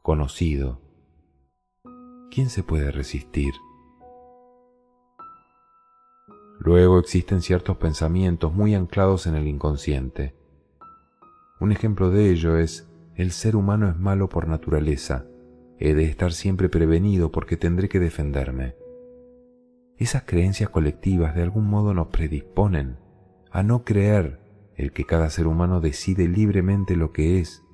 conocido. 0.00 0.80
¿Quién 2.30 2.48
se 2.48 2.62
puede 2.62 2.90
resistir? 2.90 3.52
Luego 6.58 6.98
existen 6.98 7.42
ciertos 7.42 7.76
pensamientos 7.76 8.54
muy 8.54 8.74
anclados 8.74 9.26
en 9.26 9.34
el 9.34 9.46
inconsciente. 9.46 10.34
Un 11.60 11.72
ejemplo 11.72 12.08
de 12.08 12.30
ello 12.30 12.56
es, 12.56 12.88
el 13.16 13.32
ser 13.32 13.54
humano 13.54 13.86
es 13.90 13.98
malo 13.98 14.30
por 14.30 14.48
naturaleza, 14.48 15.26
he 15.78 15.92
de 15.92 16.04
estar 16.04 16.32
siempre 16.32 16.70
prevenido 16.70 17.30
porque 17.30 17.58
tendré 17.58 17.90
que 17.90 18.00
defenderme. 18.00 18.76
Esas 19.98 20.22
creencias 20.22 20.70
colectivas 20.70 21.34
de 21.34 21.42
algún 21.42 21.66
modo 21.66 21.92
nos 21.92 22.06
predisponen 22.06 23.04
a 23.56 23.62
no 23.62 23.84
creer 23.84 24.38
el 24.76 24.92
que 24.92 25.06
cada 25.06 25.30
ser 25.30 25.46
humano 25.46 25.80
decide 25.80 26.28
libremente 26.28 26.94
lo 26.94 27.14
que 27.14 27.40
es 27.40 27.64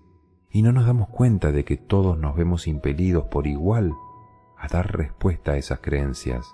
y 0.49 0.63
no 0.63 0.71
nos 0.71 0.87
damos 0.87 1.09
cuenta 1.09 1.51
de 1.51 1.65
que 1.65 1.77
todos 1.77 2.17
nos 2.17 2.37
vemos 2.37 2.69
impelidos 2.69 3.25
por 3.25 3.49
igual 3.49 3.93
a 4.57 4.69
dar 4.69 4.97
respuesta 4.97 5.51
a 5.51 5.57
esas 5.57 5.81
creencias, 5.81 6.47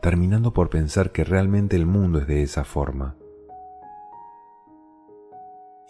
terminando 0.00 0.54
por 0.54 0.70
pensar 0.70 1.12
que 1.12 1.24
realmente 1.24 1.76
el 1.76 1.84
mundo 1.84 2.20
es 2.20 2.26
de 2.26 2.42
esa 2.42 2.64
forma. 2.64 3.16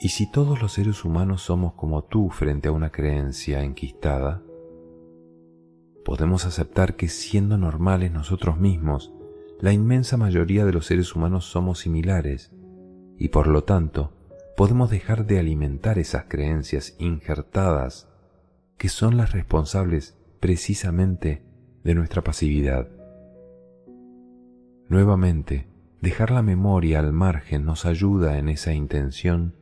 Y 0.00 0.08
si 0.08 0.28
todos 0.28 0.60
los 0.60 0.72
seres 0.72 1.04
humanos 1.04 1.42
somos 1.42 1.74
como 1.74 2.02
tú 2.02 2.28
frente 2.28 2.70
a 2.70 2.72
una 2.72 2.90
creencia 2.90 3.62
enquistada, 3.62 4.42
podemos 6.04 6.44
aceptar 6.44 6.96
que 6.96 7.06
siendo 7.06 7.56
normales 7.56 8.10
nosotros 8.10 8.58
mismos, 8.58 9.14
la 9.60 9.72
inmensa 9.72 10.16
mayoría 10.16 10.64
de 10.64 10.72
los 10.72 10.86
seres 10.86 11.14
humanos 11.16 11.46
somos 11.46 11.80
similares 11.80 12.52
y 13.18 13.28
por 13.28 13.48
lo 13.48 13.64
tanto 13.64 14.12
podemos 14.56 14.90
dejar 14.90 15.26
de 15.26 15.38
alimentar 15.38 15.98
esas 15.98 16.24
creencias 16.28 16.94
injertadas 16.98 18.08
que 18.76 18.88
son 18.88 19.16
las 19.16 19.32
responsables 19.32 20.16
precisamente 20.38 21.42
de 21.82 21.94
nuestra 21.94 22.22
pasividad. 22.22 22.88
Nuevamente, 24.88 25.66
dejar 26.00 26.30
la 26.30 26.42
memoria 26.42 27.00
al 27.00 27.12
margen 27.12 27.64
nos 27.64 27.84
ayuda 27.84 28.38
en 28.38 28.48
esa 28.48 28.72
intención, 28.72 29.56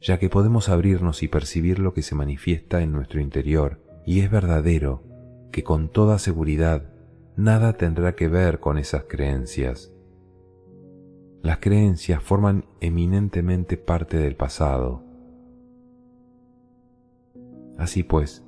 ya 0.00 0.18
que 0.18 0.28
podemos 0.30 0.68
abrirnos 0.68 1.22
y 1.24 1.28
percibir 1.28 1.80
lo 1.80 1.92
que 1.92 2.02
se 2.02 2.14
manifiesta 2.14 2.82
en 2.82 2.92
nuestro 2.92 3.20
interior 3.20 3.82
y 4.06 4.20
es 4.20 4.30
verdadero 4.30 5.02
que 5.50 5.64
con 5.64 5.88
toda 5.88 6.18
seguridad 6.18 6.93
nada 7.36 7.74
tendrá 7.74 8.14
que 8.14 8.28
ver 8.28 8.60
con 8.60 8.78
esas 8.78 9.04
creencias. 9.04 9.92
Las 11.42 11.58
creencias 11.58 12.22
forman 12.22 12.64
eminentemente 12.80 13.76
parte 13.76 14.16
del 14.16 14.36
pasado. 14.36 15.02
Así 17.76 18.02
pues, 18.02 18.44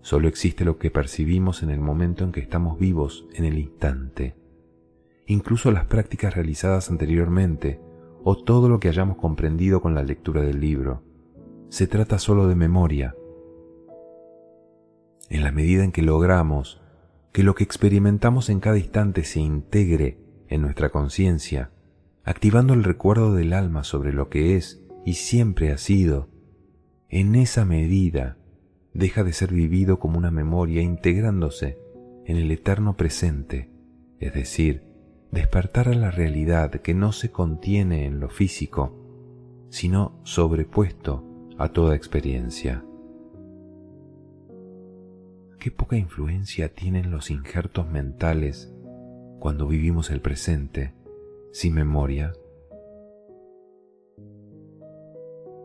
solo 0.00 0.26
existe 0.28 0.64
lo 0.64 0.78
que 0.78 0.90
percibimos 0.90 1.62
en 1.62 1.70
el 1.70 1.80
momento 1.80 2.24
en 2.24 2.32
que 2.32 2.40
estamos 2.40 2.78
vivos, 2.78 3.26
en 3.34 3.44
el 3.44 3.58
instante. 3.58 4.36
Incluso 5.26 5.70
las 5.70 5.84
prácticas 5.84 6.34
realizadas 6.34 6.90
anteriormente 6.90 7.80
o 8.24 8.36
todo 8.42 8.68
lo 8.68 8.80
que 8.80 8.88
hayamos 8.88 9.16
comprendido 9.16 9.80
con 9.80 9.94
la 9.94 10.02
lectura 10.02 10.42
del 10.42 10.60
libro. 10.60 11.02
Se 11.68 11.86
trata 11.86 12.18
solo 12.18 12.48
de 12.48 12.56
memoria, 12.56 13.14
en 15.28 15.44
la 15.44 15.52
medida 15.52 15.84
en 15.84 15.92
que 15.92 16.02
logramos 16.02 16.82
que 17.32 17.42
lo 17.42 17.54
que 17.54 17.64
experimentamos 17.64 18.48
en 18.50 18.60
cada 18.60 18.78
instante 18.78 19.24
se 19.24 19.40
integre 19.40 20.18
en 20.48 20.62
nuestra 20.62 20.90
conciencia, 20.90 21.70
activando 22.24 22.74
el 22.74 22.84
recuerdo 22.84 23.34
del 23.34 23.52
alma 23.52 23.84
sobre 23.84 24.12
lo 24.12 24.28
que 24.28 24.56
es 24.56 24.82
y 25.04 25.14
siempre 25.14 25.70
ha 25.72 25.78
sido, 25.78 26.28
en 27.08 27.34
esa 27.34 27.64
medida 27.64 28.36
deja 28.94 29.22
de 29.24 29.32
ser 29.32 29.52
vivido 29.52 29.98
como 29.98 30.18
una 30.18 30.30
memoria 30.30 30.82
integrándose 30.82 31.78
en 32.26 32.36
el 32.36 32.50
eterno 32.50 32.96
presente, 32.96 33.70
es 34.18 34.34
decir, 34.34 34.82
despertar 35.30 35.88
a 35.88 35.94
la 35.94 36.10
realidad 36.10 36.72
que 36.72 36.94
no 36.94 37.12
se 37.12 37.30
contiene 37.30 38.06
en 38.06 38.18
lo 38.18 38.28
físico, 38.28 38.96
sino 39.68 40.20
sobrepuesto 40.24 41.24
a 41.58 41.68
toda 41.68 41.94
experiencia 41.94 42.84
qué 45.60 45.70
poca 45.70 45.96
influencia 45.96 46.72
tienen 46.72 47.10
los 47.10 47.30
injertos 47.30 47.86
mentales 47.86 48.72
cuando 49.38 49.68
vivimos 49.68 50.10
el 50.10 50.22
presente 50.22 50.94
sin 51.52 51.74
memoria. 51.74 52.32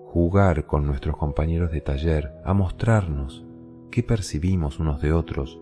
Jugar 0.04 0.66
con 0.66 0.86
nuestros 0.86 1.16
compañeros 1.18 1.72
de 1.72 1.80
taller 1.80 2.34
a 2.44 2.54
mostrarnos 2.54 3.46
qué 3.90 4.04
percibimos 4.04 4.80
unos 4.80 5.02
de 5.02 5.14
otros 5.14 5.62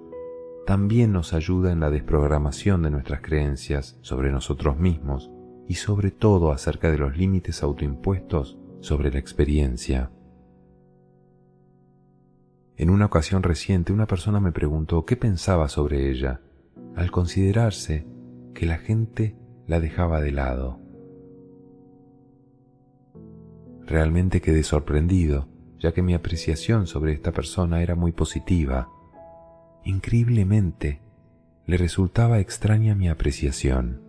también 0.66 1.12
nos 1.12 1.34
ayuda 1.34 1.72
en 1.72 1.80
la 1.80 1.92
desprogramación 1.92 2.82
de 2.82 2.90
nuestras 2.90 3.22
creencias 3.22 4.00
sobre 4.02 4.32
nosotros 4.32 4.78
mismos 4.78 5.30
y 5.68 5.76
sobre 5.76 6.10
todo 6.10 6.52
acerca 6.52 6.90
de 6.90 6.98
los 6.98 7.16
límites 7.16 7.62
autoimpuestos 7.62 8.58
sobre 8.80 9.12
la 9.12 9.20
experiencia. 9.20 10.10
En 12.76 12.90
una 12.90 13.06
ocasión 13.06 13.44
reciente 13.44 13.94
una 13.94 14.08
persona 14.08 14.40
me 14.40 14.52
preguntó 14.52 15.06
qué 15.06 15.16
pensaba 15.16 15.70
sobre 15.70 16.10
ella, 16.10 16.42
al 16.96 17.12
considerarse 17.12 18.06
que 18.54 18.66
la 18.66 18.78
gente 18.78 19.36
la 19.68 19.80
dejaba 19.80 20.22
de 20.22 20.32
lado. 20.32 20.80
Realmente 23.86 24.42
quedé 24.42 24.64
sorprendido, 24.64 25.48
ya 25.80 25.94
que 25.94 26.02
mi 26.02 26.14
apreciación 26.14 26.88
sobre 26.88 27.14
esta 27.14 27.32
persona 27.32 27.82
era 27.84 27.96
muy 27.96 28.12
positiva. 28.12 28.90
Increíblemente, 29.84 31.02
le 31.66 31.78
resultaba 31.78 32.40
extraña 32.40 32.96
mi 32.96 33.10
apreciación. 33.10 34.02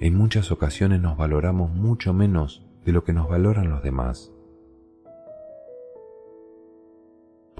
En 0.00 0.14
muchas 0.16 0.50
ocasiones 0.50 1.00
nos 1.00 1.18
valoramos 1.18 1.70
mucho 1.74 2.14
menos 2.14 2.64
de 2.86 2.92
lo 2.92 3.04
que 3.04 3.12
nos 3.12 3.28
valoran 3.28 3.68
los 3.68 3.82
demás. 3.82 4.32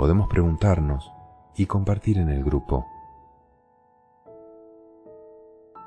Podemos 0.01 0.29
preguntarnos 0.29 1.13
y 1.57 1.67
compartir 1.67 2.17
en 2.17 2.31
el 2.31 2.43
grupo. 2.43 2.87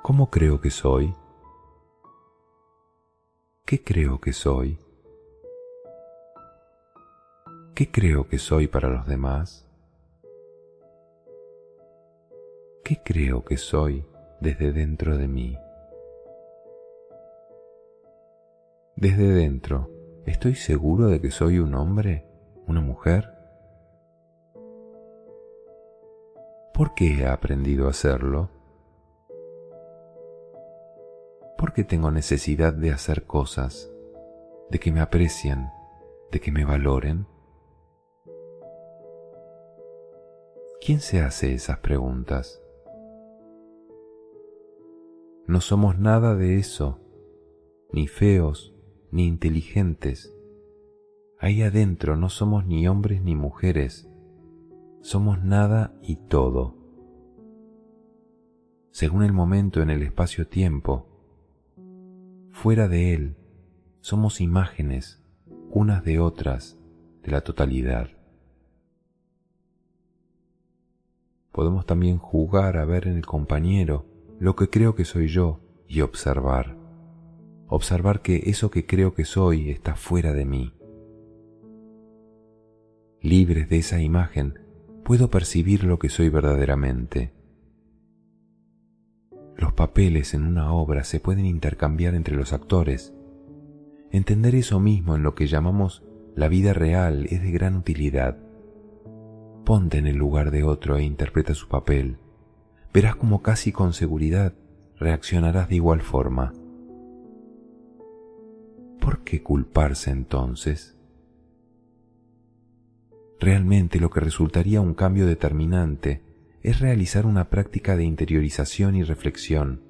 ¿Cómo 0.04 0.30
creo 0.30 0.62
que 0.62 0.70
soy? 0.70 1.16
¿Qué 3.66 3.84
creo 3.84 4.22
que 4.22 4.32
soy? 4.32 4.78
¿Qué 7.74 7.92
creo 7.92 8.28
que 8.28 8.38
soy 8.38 8.68
para 8.68 8.88
los 8.88 9.08
demás? 9.08 9.68
¿Qué 12.84 13.02
creo 13.04 13.44
que 13.44 13.58
soy 13.58 14.06
desde 14.40 14.74
dentro 14.74 15.18
de 15.18 15.28
mí? 15.28 15.58
Desde 18.96 19.28
dentro, 19.28 19.90
¿estoy 20.28 20.54
seguro 20.54 21.08
de 21.08 21.20
que 21.20 21.32
soy 21.32 21.58
un 21.58 21.74
hombre? 21.74 22.28
¿Una 22.68 22.82
mujer? 22.82 23.33
¿Por 26.74 26.96
qué 26.96 27.20
he 27.20 27.28
aprendido 27.28 27.86
a 27.86 27.92
hacerlo? 27.92 28.50
¿Por 31.56 31.72
qué 31.72 31.84
tengo 31.84 32.10
necesidad 32.10 32.74
de 32.74 32.92
hacer 32.92 33.26
cosas, 33.28 33.92
de 34.72 34.80
que 34.80 34.92
me 34.92 35.00
aprecien, 35.00 35.68
de 36.32 36.42
que 36.42 36.52
me 36.52 36.66
valoren? 36.66 37.28
¿Quién 40.84 41.00
se 41.00 41.22
hace 41.22 41.54
esas 41.54 41.78
preguntas? 41.78 42.60
No 45.46 45.62
somos 45.62 46.00
nada 46.00 46.34
de 46.34 46.58
eso, 46.58 47.00
ni 47.92 48.08
feos, 48.08 48.74
ni 49.12 49.28
inteligentes. 49.28 50.36
Ahí 51.38 51.62
adentro 51.62 52.18
no 52.18 52.30
somos 52.30 52.66
ni 52.66 52.88
hombres 52.88 53.22
ni 53.22 53.36
mujeres, 53.36 54.10
somos 55.04 55.44
nada 55.44 55.94
y 56.02 56.16
todo. 56.16 56.78
Según 58.92 59.24
el 59.24 59.34
momento 59.34 59.82
en 59.82 59.90
el 59.90 60.02
espacio-tiempo, 60.02 61.06
fuera 62.52 62.88
de 62.88 63.14
él, 63.14 63.36
somos 64.00 64.40
imágenes 64.40 65.22
unas 65.70 66.06
de 66.06 66.20
otras 66.20 66.80
de 67.22 67.32
la 67.32 67.42
totalidad. 67.42 68.12
Podemos 71.52 71.86
también 71.86 72.18
jugar 72.18 72.78
a 72.78 72.86
ver 72.86 73.08
en 73.08 73.18
el 73.18 73.26
compañero 73.26 74.06
lo 74.40 74.56
que 74.56 74.70
creo 74.70 74.96
que 74.96 75.04
soy 75.04 75.28
yo 75.28 75.60
y 75.86 76.00
observar. 76.00 76.78
Observar 77.68 78.22
que 78.22 78.44
eso 78.46 78.72
que 78.72 78.86
creo 78.86 79.14
que 79.14 79.26
soy 79.26 79.70
está 79.70 79.96
fuera 79.96 80.32
de 80.32 80.46
mí. 80.46 80.74
Libres 83.22 83.68
de 83.68 83.80
esa 83.80 84.02
imagen, 84.02 84.63
puedo 85.04 85.30
percibir 85.30 85.84
lo 85.84 86.00
que 86.00 86.10
soy 86.10 86.30
verdaderamente. 86.30 87.34
Los 89.56 89.74
papeles 89.74 90.34
en 90.34 90.44
una 90.44 90.74
obra 90.74 91.04
se 91.04 91.20
pueden 91.20 91.46
intercambiar 91.46 92.16
entre 92.16 92.36
los 92.36 92.54
actores. 92.54 93.14
Entender 94.12 94.56
eso 94.56 94.80
mismo 94.80 95.16
en 95.16 95.24
lo 95.24 95.36
que 95.36 95.48
llamamos 95.48 96.04
la 96.36 96.48
vida 96.48 96.74
real 96.74 97.28
es 97.30 97.42
de 97.42 97.52
gran 97.52 97.76
utilidad. 97.76 98.38
Ponte 99.66 99.98
en 99.98 100.08
el 100.08 100.18
lugar 100.18 100.52
de 100.52 100.64
otro 100.64 100.98
e 100.98 101.04
interpreta 101.04 101.54
su 101.54 101.68
papel. 101.68 102.18
Verás 102.94 103.16
como 103.16 103.42
casi 103.42 103.72
con 103.72 103.94
seguridad 103.94 104.54
reaccionarás 104.98 105.70
de 105.70 105.76
igual 105.76 106.02
forma. 106.02 106.54
¿Por 109.00 109.24
qué 109.24 109.44
culparse 109.44 110.12
entonces? 110.12 110.93
Realmente 113.44 114.00
lo 114.00 114.10
que 114.10 114.22
resultaría 114.22 114.80
un 114.80 114.94
cambio 114.94 115.26
determinante 115.26 116.22
es 116.62 116.80
realizar 116.80 117.26
una 117.26 117.50
práctica 117.50 117.98
de 117.98 118.06
interiorización 118.06 118.96
y 118.96 119.04
reflexión 119.04 119.82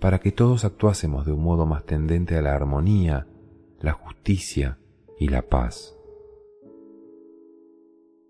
para 0.00 0.18
que 0.18 0.32
todos 0.32 0.64
actuásemos 0.64 1.26
de 1.26 1.32
un 1.32 1.42
modo 1.42 1.66
más 1.66 1.84
tendente 1.84 2.38
a 2.38 2.40
la 2.40 2.54
armonía, 2.54 3.26
la 3.80 3.92
justicia 3.92 4.78
y 5.18 5.28
la 5.28 5.42
paz. 5.42 5.94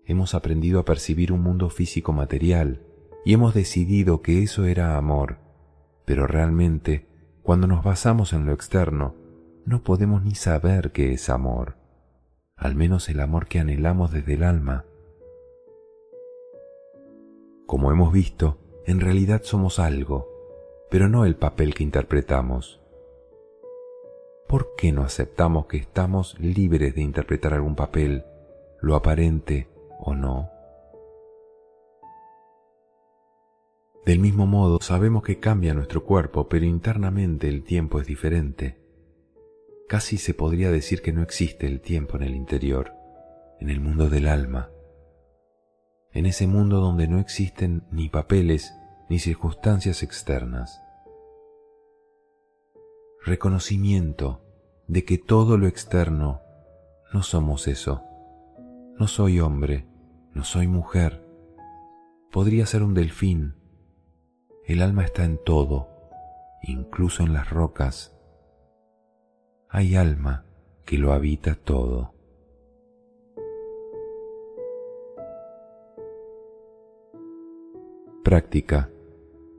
Hemos 0.03 0.35
aprendido 0.35 0.81
a 0.81 0.85
percibir 0.85 1.31
un 1.31 1.43
mundo 1.43 1.69
físico 1.69 2.11
material 2.11 2.81
y 3.23 3.33
hemos 3.33 3.53
decidido 3.53 4.21
que 4.21 4.43
eso 4.43 4.65
era 4.65 4.97
amor, 4.97 5.37
pero 6.03 6.27
realmente, 6.27 7.07
cuando 7.41 7.67
nos 7.67 7.85
basamos 7.85 8.33
en 8.33 8.45
lo 8.45 8.51
externo, 8.51 9.15
no 9.65 9.81
podemos 9.81 10.23
ni 10.23 10.35
saber 10.35 10.91
qué 10.91 11.13
es 11.13 11.29
amor, 11.29 11.77
al 12.61 12.75
menos 12.75 13.09
el 13.09 13.19
amor 13.19 13.47
que 13.47 13.59
anhelamos 13.59 14.11
desde 14.11 14.35
el 14.35 14.43
alma. 14.43 14.85
Como 17.65 17.91
hemos 17.91 18.13
visto, 18.13 18.59
en 18.85 18.99
realidad 18.99 19.41
somos 19.43 19.79
algo, 19.79 20.29
pero 20.91 21.09
no 21.09 21.25
el 21.25 21.35
papel 21.35 21.73
que 21.73 21.83
interpretamos. 21.83 22.79
¿Por 24.47 24.75
qué 24.77 24.91
no 24.91 25.01
aceptamos 25.01 25.65
que 25.65 25.77
estamos 25.77 26.39
libres 26.39 26.93
de 26.93 27.01
interpretar 27.01 27.55
algún 27.55 27.75
papel, 27.75 28.25
lo 28.79 28.95
aparente 28.95 29.67
o 29.99 30.13
no? 30.13 30.51
Del 34.05 34.19
mismo 34.19 34.45
modo, 34.45 34.79
sabemos 34.81 35.23
que 35.23 35.39
cambia 35.39 35.73
nuestro 35.73 36.03
cuerpo, 36.03 36.47
pero 36.47 36.65
internamente 36.65 37.47
el 37.47 37.63
tiempo 37.63 37.99
es 37.99 38.05
diferente. 38.05 38.80
Casi 39.91 40.15
se 40.15 40.33
podría 40.33 40.71
decir 40.71 41.01
que 41.01 41.11
no 41.11 41.21
existe 41.21 41.67
el 41.67 41.81
tiempo 41.81 42.15
en 42.15 42.23
el 42.23 42.33
interior, 42.33 42.93
en 43.59 43.69
el 43.69 43.81
mundo 43.81 44.09
del 44.09 44.29
alma, 44.29 44.69
en 46.13 46.25
ese 46.25 46.47
mundo 46.47 46.79
donde 46.79 47.09
no 47.09 47.19
existen 47.19 47.83
ni 47.91 48.07
papeles 48.07 48.73
ni 49.09 49.19
circunstancias 49.19 50.01
externas. 50.01 50.81
Reconocimiento 53.25 54.41
de 54.87 55.03
que 55.03 55.17
todo 55.17 55.57
lo 55.57 55.67
externo 55.67 56.39
no 57.13 57.21
somos 57.21 57.67
eso. 57.67 58.01
No 58.97 59.09
soy 59.09 59.41
hombre, 59.41 59.89
no 60.33 60.45
soy 60.45 60.67
mujer. 60.67 61.21
Podría 62.31 62.65
ser 62.65 62.81
un 62.81 62.93
delfín, 62.93 63.55
el 64.65 64.83
alma 64.83 65.03
está 65.03 65.25
en 65.25 65.37
todo, 65.43 65.89
incluso 66.63 67.23
en 67.23 67.33
las 67.33 67.49
rocas. 67.49 68.10
Hay 69.73 69.95
alma 69.95 70.43
que 70.83 70.97
lo 70.97 71.13
habita 71.13 71.55
todo. 71.55 72.13
Práctica. 78.21 78.89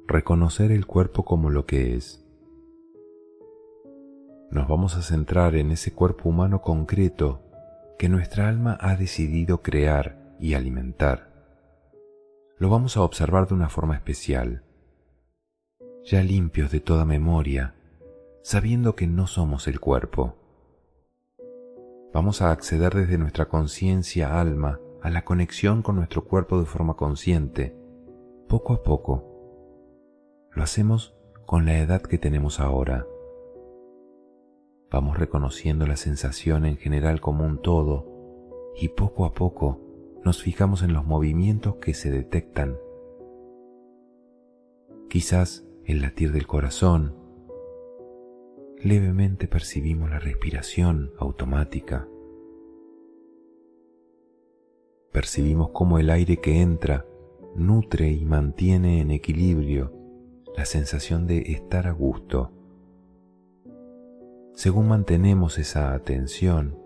Reconocer 0.06 0.70
el 0.70 0.86
cuerpo 0.86 1.24
como 1.24 1.48
lo 1.48 1.64
que 1.64 1.96
es. 1.96 2.22
Nos 4.50 4.68
vamos 4.68 4.96
a 4.96 5.02
centrar 5.02 5.54
en 5.54 5.70
ese 5.70 5.94
cuerpo 5.94 6.28
humano 6.28 6.60
concreto 6.60 7.40
que 7.98 8.10
nuestra 8.10 8.50
alma 8.50 8.76
ha 8.82 8.96
decidido 8.96 9.62
crear 9.62 10.36
y 10.38 10.52
alimentar. 10.52 11.32
Lo 12.58 12.68
vamos 12.68 12.98
a 12.98 13.02
observar 13.02 13.48
de 13.48 13.54
una 13.54 13.70
forma 13.70 13.94
especial 13.94 14.62
ya 16.04 16.22
limpios 16.22 16.70
de 16.70 16.80
toda 16.80 17.04
memoria, 17.04 17.74
sabiendo 18.42 18.94
que 18.94 19.06
no 19.06 19.26
somos 19.26 19.68
el 19.68 19.80
cuerpo. 19.80 20.34
Vamos 22.12 22.42
a 22.42 22.50
acceder 22.50 22.94
desde 22.94 23.18
nuestra 23.18 23.48
conciencia 23.48 24.38
alma 24.40 24.80
a 25.00 25.10
la 25.10 25.24
conexión 25.24 25.82
con 25.82 25.96
nuestro 25.96 26.24
cuerpo 26.24 26.58
de 26.58 26.66
forma 26.66 26.94
consciente, 26.94 27.74
poco 28.48 28.74
a 28.74 28.82
poco. 28.82 29.24
Lo 30.52 30.62
hacemos 30.62 31.14
con 31.46 31.64
la 31.64 31.78
edad 31.78 32.02
que 32.02 32.18
tenemos 32.18 32.60
ahora. 32.60 33.06
Vamos 34.90 35.18
reconociendo 35.18 35.86
la 35.86 35.96
sensación 35.96 36.66
en 36.66 36.76
general 36.76 37.20
como 37.20 37.46
un 37.46 37.62
todo 37.62 38.06
y 38.76 38.88
poco 38.88 39.24
a 39.24 39.32
poco 39.32 39.80
nos 40.24 40.42
fijamos 40.42 40.82
en 40.82 40.92
los 40.92 41.04
movimientos 41.04 41.76
que 41.76 41.94
se 41.94 42.10
detectan. 42.10 42.76
Quizás 45.08 45.66
el 45.84 46.00
latir 46.00 46.32
del 46.32 46.46
corazón. 46.46 47.21
Levemente 48.84 49.46
percibimos 49.46 50.10
la 50.10 50.18
respiración 50.18 51.12
automática. 51.16 52.08
Percibimos 55.12 55.70
cómo 55.70 56.00
el 56.00 56.10
aire 56.10 56.38
que 56.38 56.60
entra 56.60 57.06
nutre 57.54 58.10
y 58.10 58.24
mantiene 58.24 59.00
en 59.00 59.12
equilibrio 59.12 59.92
la 60.56 60.64
sensación 60.64 61.28
de 61.28 61.52
estar 61.52 61.86
a 61.86 61.92
gusto. 61.92 62.50
Según 64.54 64.88
mantenemos 64.88 65.58
esa 65.58 65.94
atención, 65.94 66.76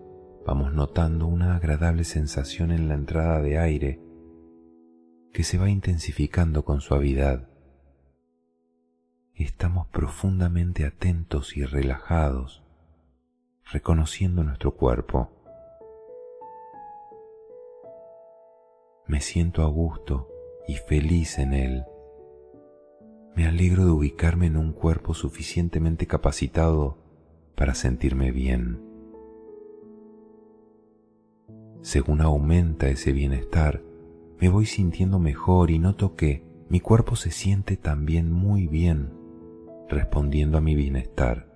vamos 0.45 0.73
notando 0.73 1.25
una 1.25 1.55
agradable 1.55 2.03
sensación 2.03 2.69
en 2.69 2.89
la 2.89 2.93
entrada 2.93 3.41
de 3.41 3.57
aire 3.57 3.99
que 5.33 5.43
se 5.43 5.57
va 5.57 5.67
intensificando 5.67 6.63
con 6.63 6.79
suavidad 6.79 7.49
estamos 9.43 9.85
profundamente 9.89 10.83
atentos 10.83 11.57
y 11.57 11.63
relajados, 11.63 12.63
reconociendo 13.71 14.43
nuestro 14.43 14.73
cuerpo. 14.73 15.29
Me 19.05 19.21
siento 19.21 19.61
a 19.61 19.67
gusto 19.67 20.27
y 20.67 20.75
feliz 20.75 21.37
en 21.37 21.53
él. 21.53 21.83
Me 23.35 23.45
alegro 23.45 23.85
de 23.85 23.91
ubicarme 23.91 24.47
en 24.47 24.57
un 24.57 24.73
cuerpo 24.73 25.13
suficientemente 25.13 26.07
capacitado 26.07 26.97
para 27.53 27.75
sentirme 27.75 28.31
bien. 28.31 28.81
Según 31.83 32.21
aumenta 32.21 32.87
ese 32.87 33.11
bienestar, 33.11 33.83
me 34.39 34.49
voy 34.49 34.65
sintiendo 34.65 35.19
mejor 35.19 35.69
y 35.69 35.77
noto 35.77 36.15
que 36.15 36.43
mi 36.69 36.79
cuerpo 36.79 37.15
se 37.15 37.29
siente 37.29 37.77
también 37.77 38.31
muy 38.31 38.65
bien 38.65 39.26
respondiendo 39.89 40.57
a 40.57 40.61
mi 40.61 40.75
bienestar. 40.75 41.47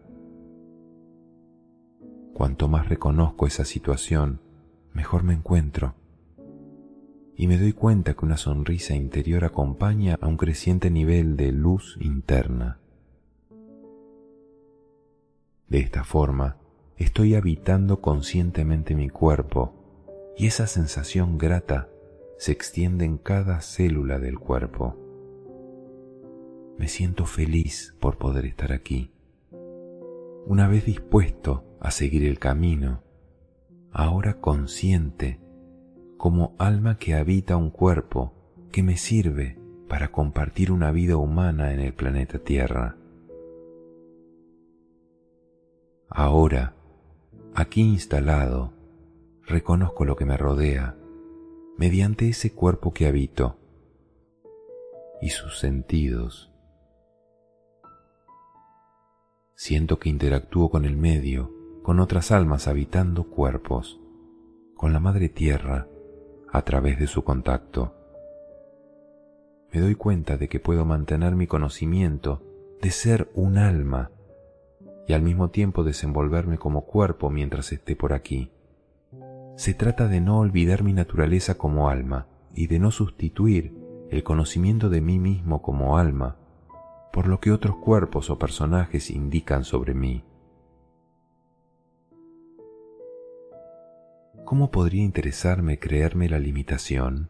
Cuanto 2.33 2.67
más 2.67 2.89
reconozco 2.89 3.45
esa 3.45 3.65
situación, 3.65 4.41
mejor 4.93 5.23
me 5.23 5.33
encuentro. 5.33 5.95
Y 7.35 7.47
me 7.47 7.57
doy 7.57 7.73
cuenta 7.73 8.13
que 8.13 8.25
una 8.25 8.37
sonrisa 8.37 8.95
interior 8.95 9.45
acompaña 9.45 10.17
a 10.21 10.27
un 10.27 10.37
creciente 10.37 10.89
nivel 10.89 11.37
de 11.37 11.51
luz 11.51 11.97
interna. 11.99 12.79
De 15.67 15.79
esta 15.79 16.03
forma, 16.03 16.57
estoy 16.97 17.35
habitando 17.35 18.01
conscientemente 18.01 18.93
mi 18.95 19.09
cuerpo 19.09 19.73
y 20.37 20.47
esa 20.47 20.67
sensación 20.67 21.37
grata 21.37 21.89
se 22.37 22.51
extiende 22.51 23.05
en 23.05 23.17
cada 23.17 23.61
célula 23.61 24.19
del 24.19 24.39
cuerpo. 24.39 25.00
Me 26.77 26.87
siento 26.87 27.25
feliz 27.25 27.95
por 27.99 28.17
poder 28.17 28.45
estar 28.45 28.71
aquí. 28.71 29.11
Una 30.45 30.67
vez 30.67 30.85
dispuesto 30.85 31.65
a 31.79 31.91
seguir 31.91 32.25
el 32.25 32.39
camino, 32.39 33.03
ahora 33.91 34.39
consciente 34.39 35.39
como 36.17 36.55
alma 36.57 36.97
que 36.97 37.15
habita 37.15 37.57
un 37.57 37.69
cuerpo 37.69 38.33
que 38.71 38.83
me 38.83 38.97
sirve 38.97 39.57
para 39.87 40.11
compartir 40.11 40.71
una 40.71 40.91
vida 40.91 41.17
humana 41.17 41.73
en 41.73 41.79
el 41.79 41.93
planeta 41.93 42.39
Tierra. 42.39 42.95
Ahora, 46.09 46.75
aquí 47.53 47.81
instalado, 47.81 48.73
reconozco 49.45 50.05
lo 50.05 50.15
que 50.15 50.25
me 50.25 50.37
rodea 50.37 50.95
mediante 51.77 52.29
ese 52.29 52.53
cuerpo 52.53 52.93
que 52.93 53.07
habito 53.07 53.57
y 55.21 55.29
sus 55.29 55.59
sentidos 55.59 56.50
Siento 59.63 59.99
que 59.99 60.09
interactúo 60.09 60.71
con 60.71 60.85
el 60.85 60.97
medio, 60.97 61.51
con 61.83 61.99
otras 61.99 62.31
almas 62.31 62.67
habitando 62.67 63.25
cuerpos, 63.25 63.99
con 64.73 64.91
la 64.91 64.99
Madre 64.99 65.29
Tierra 65.29 65.87
a 66.51 66.63
través 66.63 66.97
de 66.97 67.05
su 67.05 67.23
contacto. 67.23 67.93
Me 69.71 69.79
doy 69.79 69.93
cuenta 69.93 70.37
de 70.37 70.49
que 70.49 70.59
puedo 70.59 70.83
mantener 70.83 71.35
mi 71.35 71.45
conocimiento 71.45 72.41
de 72.81 72.89
ser 72.89 73.29
un 73.35 73.59
alma 73.59 74.09
y 75.07 75.13
al 75.13 75.21
mismo 75.21 75.51
tiempo 75.51 75.83
desenvolverme 75.83 76.57
como 76.57 76.87
cuerpo 76.87 77.29
mientras 77.29 77.71
esté 77.71 77.95
por 77.95 78.13
aquí. 78.13 78.49
Se 79.57 79.75
trata 79.75 80.07
de 80.07 80.21
no 80.21 80.39
olvidar 80.39 80.81
mi 80.81 80.93
naturaleza 80.93 81.59
como 81.59 81.87
alma 81.87 82.25
y 82.55 82.65
de 82.65 82.79
no 82.79 82.89
sustituir 82.89 83.75
el 84.09 84.23
conocimiento 84.23 84.89
de 84.89 85.01
mí 85.01 85.19
mismo 85.19 85.61
como 85.61 85.99
alma 85.99 86.37
por 87.11 87.27
lo 87.27 87.39
que 87.39 87.51
otros 87.51 87.75
cuerpos 87.77 88.29
o 88.29 88.39
personajes 88.39 89.09
indican 89.11 89.63
sobre 89.63 89.93
mí. 89.93 90.23
¿Cómo 94.45 94.71
podría 94.71 95.03
interesarme 95.03 95.79
creerme 95.79 96.27
la 96.27 96.39
limitación 96.39 97.29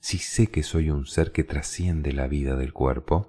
si 0.00 0.18
sé 0.18 0.46
que 0.46 0.62
soy 0.62 0.90
un 0.90 1.06
ser 1.06 1.32
que 1.32 1.44
trasciende 1.44 2.12
la 2.12 2.26
vida 2.26 2.56
del 2.56 2.72
cuerpo? 2.72 3.28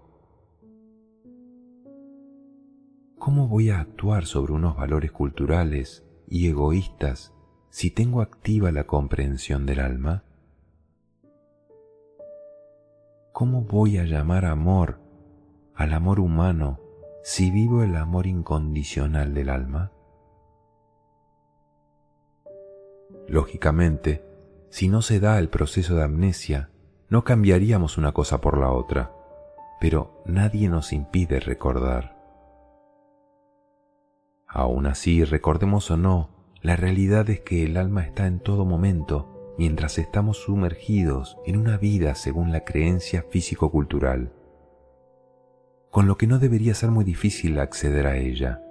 ¿Cómo 3.17 3.47
voy 3.47 3.69
a 3.69 3.79
actuar 3.79 4.25
sobre 4.25 4.53
unos 4.53 4.75
valores 4.75 5.11
culturales 5.11 6.03
y 6.27 6.47
egoístas 6.47 7.33
si 7.69 7.91
tengo 7.91 8.21
activa 8.21 8.71
la 8.71 8.85
comprensión 8.85 9.65
del 9.65 9.79
alma? 9.79 10.23
¿Cómo 13.31 13.61
voy 13.61 13.97
a 13.97 14.05
llamar 14.05 14.45
amor 14.45 15.00
al 15.81 15.93
amor 15.93 16.19
humano 16.19 16.79
si 17.23 17.49
vivo 17.49 17.81
el 17.81 17.95
amor 17.95 18.27
incondicional 18.27 19.33
del 19.33 19.49
alma? 19.49 19.91
Lógicamente, 23.27 24.23
si 24.69 24.89
no 24.89 25.01
se 25.01 25.19
da 25.19 25.39
el 25.39 25.49
proceso 25.49 25.95
de 25.95 26.03
amnesia, 26.03 26.69
no 27.09 27.23
cambiaríamos 27.23 27.97
una 27.97 28.11
cosa 28.11 28.41
por 28.41 28.59
la 28.59 28.71
otra, 28.71 29.11
pero 29.79 30.21
nadie 30.27 30.69
nos 30.69 30.93
impide 30.93 31.39
recordar. 31.39 32.15
Aún 34.47 34.85
así, 34.85 35.23
recordemos 35.23 35.89
o 35.89 35.97
no, 35.97 36.29
la 36.61 36.75
realidad 36.75 37.27
es 37.31 37.39
que 37.39 37.63
el 37.63 37.75
alma 37.77 38.03
está 38.03 38.27
en 38.27 38.39
todo 38.39 38.65
momento 38.65 39.55
mientras 39.57 39.97
estamos 39.97 40.37
sumergidos 40.37 41.39
en 41.47 41.57
una 41.57 41.77
vida 41.77 42.13
según 42.13 42.51
la 42.51 42.65
creencia 42.65 43.25
físico-cultural 43.31 44.31
con 45.91 46.07
lo 46.07 46.17
que 46.17 46.25
no 46.25 46.39
debería 46.39 46.73
ser 46.73 46.89
muy 46.89 47.03
difícil 47.03 47.59
acceder 47.59 48.07
a 48.07 48.15
ella. 48.15 48.61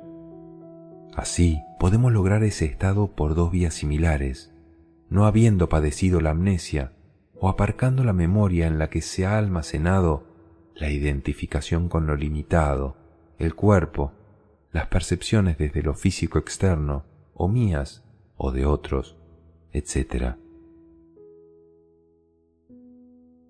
Así, 1.15 1.61
podemos 1.79 2.13
lograr 2.13 2.43
ese 2.43 2.65
estado 2.65 3.09
por 3.09 3.35
dos 3.35 3.51
vías 3.51 3.75
similares, 3.75 4.53
no 5.11 5.27
habiendo 5.27 5.69
padecido 5.69 6.23
la 6.23 6.31
amnesia 6.31 6.93
o 7.39 7.51
aparcando 7.51 8.05
la 8.05 8.15
memoria 8.15 8.67
en 8.67 8.79
la 8.79 8.89
que 8.89 9.03
se 9.03 9.27
ha 9.27 9.37
almacenado 9.37 10.25
la 10.75 10.91
identificación 10.91 11.91
con 11.91 12.07
lo 12.07 12.17
limitado, 12.17 12.97
el 13.39 13.55
cuerpo, 13.55 14.13
las 14.73 14.87
percepciones 14.87 15.59
desde 15.59 15.83
lo 15.83 15.95
físico 15.95 16.39
externo, 16.39 17.05
o 17.35 17.49
mías, 17.49 18.03
o 18.37 18.51
de 18.51 18.65
otros, 18.65 19.17
etc. 19.73 20.37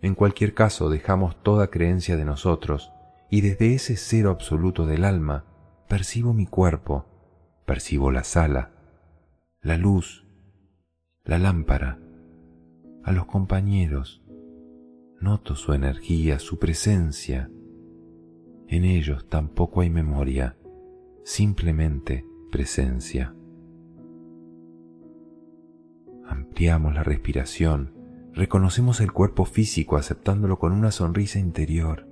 En 0.02 0.14
cualquier 0.16 0.54
caso, 0.54 0.88
dejamos 0.88 1.40
toda 1.42 1.68
creencia 1.68 2.16
de 2.16 2.24
nosotros 2.24 2.90
y 3.30 3.42
desde 3.42 3.74
ese 3.74 3.96
cero 3.96 4.30
absoluto 4.30 4.86
del 4.86 5.04
alma 5.04 5.44
percibo 5.88 6.34
mi 6.34 6.46
cuerpo, 6.46 7.06
percibo 7.64 8.10
la 8.10 8.24
sala, 8.24 8.72
la 9.62 9.76
luz, 9.76 10.26
la 11.24 11.38
lámpara, 11.38 12.00
a 13.04 13.12
los 13.12 13.26
compañeros, 13.26 14.22
noto 15.20 15.54
su 15.54 15.72
energía, 15.72 16.40
su 16.40 16.58
presencia. 16.58 17.48
En 18.66 18.84
ellos 18.84 19.28
tampoco 19.28 19.82
hay 19.82 19.90
memoria, 19.90 20.56
simplemente 21.24 22.24
presencia. 22.50 23.34
Ampliamos 26.26 26.94
la 26.94 27.04
respiración, 27.04 27.94
reconocemos 28.32 29.00
el 29.00 29.12
cuerpo 29.12 29.44
físico 29.44 29.96
aceptándolo 29.96 30.58
con 30.58 30.72
una 30.72 30.90
sonrisa 30.90 31.38
interior 31.38 32.09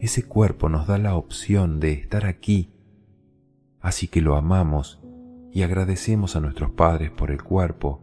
ese 0.00 0.26
cuerpo 0.26 0.68
nos 0.68 0.86
da 0.86 0.98
la 0.98 1.16
opción 1.16 1.80
de 1.80 1.92
estar 1.92 2.26
aquí, 2.26 2.72
así 3.80 4.08
que 4.08 4.20
lo 4.20 4.36
amamos 4.36 5.00
y 5.52 5.62
agradecemos 5.62 6.36
a 6.36 6.40
nuestros 6.40 6.70
padres 6.70 7.10
por 7.10 7.30
el 7.30 7.42
cuerpo 7.42 8.00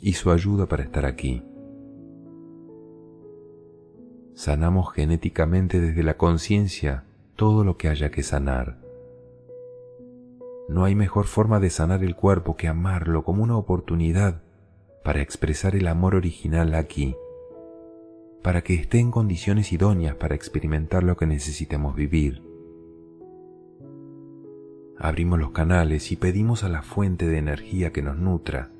y 0.00 0.14
su 0.14 0.30
ayuda 0.30 0.66
para 0.66 0.82
estar 0.82 1.04
aquí. 1.04 1.42
Sanamos 4.34 4.92
genéticamente 4.94 5.80
desde 5.80 6.02
la 6.02 6.16
conciencia 6.16 7.04
todo 7.36 7.64
lo 7.64 7.76
que 7.76 7.88
haya 7.88 8.10
que 8.10 8.22
sanar. 8.22 8.78
No 10.70 10.84
hay 10.84 10.94
mejor 10.94 11.26
forma 11.26 11.60
de 11.60 11.68
sanar 11.68 12.02
el 12.02 12.16
cuerpo 12.16 12.56
que 12.56 12.68
amarlo 12.68 13.24
como 13.24 13.42
una 13.42 13.56
oportunidad 13.56 14.40
para 15.04 15.20
expresar 15.20 15.76
el 15.76 15.88
amor 15.88 16.14
original 16.14 16.74
aquí 16.74 17.14
para 18.42 18.62
que 18.62 18.74
esté 18.74 18.98
en 18.98 19.10
condiciones 19.10 19.72
idóneas 19.72 20.16
para 20.16 20.34
experimentar 20.34 21.02
lo 21.02 21.16
que 21.16 21.26
necesitemos 21.26 21.94
vivir. 21.94 22.42
Abrimos 24.98 25.38
los 25.38 25.50
canales 25.50 26.12
y 26.12 26.16
pedimos 26.16 26.64
a 26.64 26.68
la 26.68 26.82
fuente 26.82 27.26
de 27.26 27.38
energía 27.38 27.92
que 27.92 28.02
nos 28.02 28.18
nutra 28.18 28.70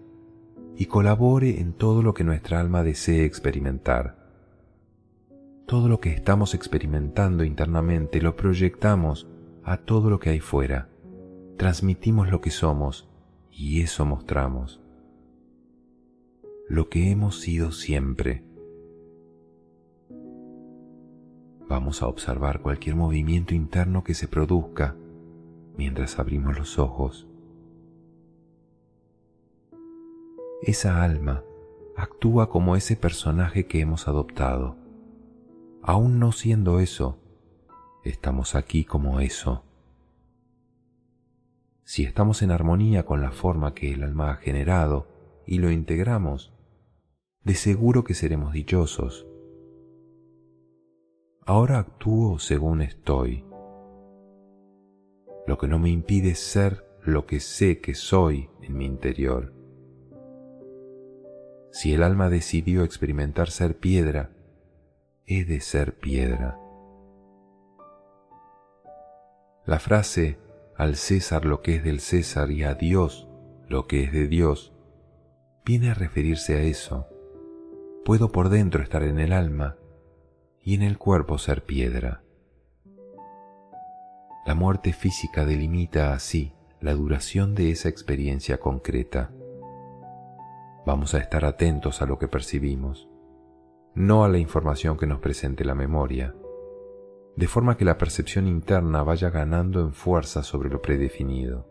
y 0.77 0.87
colabore 0.87 1.61
en 1.61 1.73
todo 1.73 2.03
lo 2.03 2.15
que 2.15 2.25
nuestra 2.25 2.61
alma 2.61 2.83
desee 2.83 3.25
experimentar. 3.25 4.19
Todo 5.67 5.89
lo 5.89 6.01
que 6.01 6.13
estamos 6.13 6.55
experimentando 6.55 7.45
internamente 7.45 8.21
lo 8.21 8.37
proyectamos 8.37 9.29
a 9.63 9.79
todo 9.79 10.11
lo 10.11 10.19
que 10.19 10.31
hay 10.31 10.41
fuera. 10.41 10.89
Transmitimos 11.57 12.31
lo 12.31 12.41
que 12.41 12.51
somos 12.51 13.09
y 13.51 13.83
eso 13.83 14.05
mostramos. 14.05 14.81
Lo 16.69 16.89
que 16.89 17.11
hemos 17.11 17.41
sido 17.41 17.73
siempre 17.73 18.43
Vamos 21.71 22.03
a 22.03 22.09
observar 22.09 22.63
cualquier 22.63 22.97
movimiento 22.97 23.55
interno 23.55 24.03
que 24.03 24.15
se 24.15 24.27
produzca 24.27 24.97
mientras 25.77 26.19
abrimos 26.19 26.59
los 26.59 26.81
ojos. 26.81 27.29
Esa 30.63 31.05
alma 31.05 31.45
actúa 31.97 32.51
como 32.51 32.75
ese 32.75 32.97
personaje 32.97 33.67
que 33.67 33.81
hemos 33.81 34.09
adoptado. 34.09 34.75
Aún 35.81 36.19
no 36.19 36.33
siendo 36.33 36.81
eso, 36.81 37.21
estamos 38.03 38.57
aquí 38.57 38.85
como 38.85 39.21
eso. 39.21 39.63
Si 41.85 42.03
estamos 42.03 42.43
en 42.43 42.51
armonía 42.51 43.07
con 43.07 43.21
la 43.21 43.31
forma 43.31 43.75
que 43.75 43.93
el 43.93 44.03
alma 44.03 44.33
ha 44.33 44.37
generado 44.39 45.07
y 45.47 45.59
lo 45.59 45.71
integramos, 45.71 46.53
de 47.45 47.55
seguro 47.55 48.03
que 48.03 48.15
seremos 48.15 48.55
dichosos 48.55 49.30
Ahora 51.47 51.79
actúo 51.79 52.39
según 52.39 52.83
estoy, 52.83 53.45
lo 55.47 55.59
que 55.59 55.67
no 55.67 55.79
me 55.79 55.91
impide 55.91 56.35
ser 56.35 56.87
lo 57.03 57.27
que 57.27 57.41
sé 57.41 57.81
que 57.81 57.95
soy 57.95 58.51
en 58.63 58.77
mi 58.77 58.85
interior. 58.85 59.55
Si 61.73 61.95
el 61.95 62.03
alma 62.03 62.29
decidió 62.29 62.85
experimentar 62.85 63.51
ser 63.51 63.79
piedra, 63.79 64.31
he 65.27 65.45
de 65.45 65.61
ser 65.61 65.97
piedra. 65.99 66.59
La 69.65 69.79
frase 69.79 70.39
al 70.77 70.97
César 70.97 71.45
lo 71.45 71.63
que 71.63 71.77
es 71.77 71.85
del 71.85 72.01
César 72.01 72.51
y 72.51 72.65
a 72.65 72.75
Dios 72.75 73.29
lo 73.69 73.87
que 73.87 74.03
es 74.03 74.13
de 74.13 74.27
Dios 74.27 74.75
viene 75.65 75.91
a 75.91 75.95
referirse 75.95 76.57
a 76.57 76.63
eso. 76.63 77.07
Puedo 78.05 78.31
por 78.31 78.49
dentro 78.49 78.83
estar 78.83 79.03
en 79.05 79.21
el 79.21 79.33
alma 79.33 79.77
y 80.63 80.75
en 80.75 80.83
el 80.83 80.99
cuerpo 80.99 81.39
ser 81.39 81.65
piedra. 81.65 82.23
La 84.47 84.55
muerte 84.55 84.93
física 84.93 85.45
delimita 85.45 86.13
así 86.13 86.53
la 86.81 86.95
duración 86.95 87.55
de 87.55 87.71
esa 87.71 87.89
experiencia 87.89 88.59
concreta. 88.59 89.31
Vamos 90.87 91.15
a 91.15 91.19
estar 91.19 91.45
atentos 91.45 92.03
a 92.03 92.07
lo 92.07 92.19
que 92.19 92.29
percibimos, 92.29 93.09
no 93.95 94.25
a 94.25 94.29
la 94.29 94.39
información 94.39 94.97
que 94.97 95.07
nos 95.07 95.21
presente 95.21 95.65
la 95.65 95.75
memoria, 95.75 96.35
de 97.37 97.47
forma 97.47 97.77
que 97.77 97.85
la 97.85 97.99
percepción 97.99 98.47
interna 98.47 99.03
vaya 99.03 99.31
ganando 99.31 99.81
en 99.81 99.93
fuerza 99.93 100.43
sobre 100.43 100.71
lo 100.71 100.81
predefinido. 100.81 101.67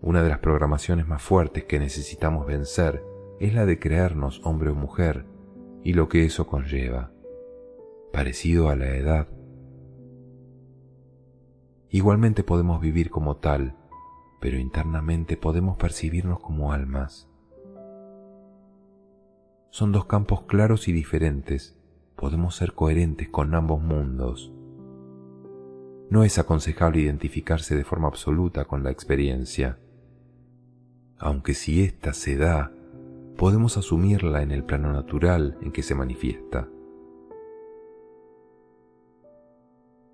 Una 0.00 0.22
de 0.22 0.28
las 0.28 0.38
programaciones 0.38 1.06
más 1.06 1.22
fuertes 1.22 1.64
que 1.64 1.78
necesitamos 1.78 2.46
vencer 2.46 3.04
es 3.38 3.54
la 3.54 3.66
de 3.66 3.78
creernos 3.78 4.40
hombre 4.44 4.70
o 4.70 4.74
mujer 4.74 5.31
y 5.82 5.94
lo 5.94 6.08
que 6.08 6.24
eso 6.24 6.46
conlleva, 6.46 7.12
parecido 8.12 8.68
a 8.68 8.76
la 8.76 8.96
edad. 8.96 9.28
Igualmente 11.90 12.44
podemos 12.44 12.80
vivir 12.80 13.10
como 13.10 13.36
tal, 13.36 13.76
pero 14.40 14.58
internamente 14.58 15.36
podemos 15.36 15.76
percibirnos 15.76 16.40
como 16.40 16.72
almas. 16.72 17.28
Son 19.70 19.92
dos 19.92 20.06
campos 20.06 20.42
claros 20.42 20.88
y 20.88 20.92
diferentes. 20.92 21.78
Podemos 22.16 22.56
ser 22.56 22.74
coherentes 22.74 23.28
con 23.28 23.54
ambos 23.54 23.82
mundos. 23.82 24.52
No 26.10 26.24
es 26.24 26.38
aconsejable 26.38 27.00
identificarse 27.00 27.74
de 27.74 27.84
forma 27.84 28.08
absoluta 28.08 28.66
con 28.66 28.82
la 28.82 28.90
experiencia, 28.90 29.78
aunque 31.18 31.54
si 31.54 31.82
ésta 31.82 32.12
se 32.12 32.36
da, 32.36 32.72
podemos 33.36 33.76
asumirla 33.76 34.42
en 34.42 34.50
el 34.50 34.64
plano 34.64 34.92
natural 34.92 35.58
en 35.62 35.72
que 35.72 35.82
se 35.82 35.94
manifiesta. 35.94 36.68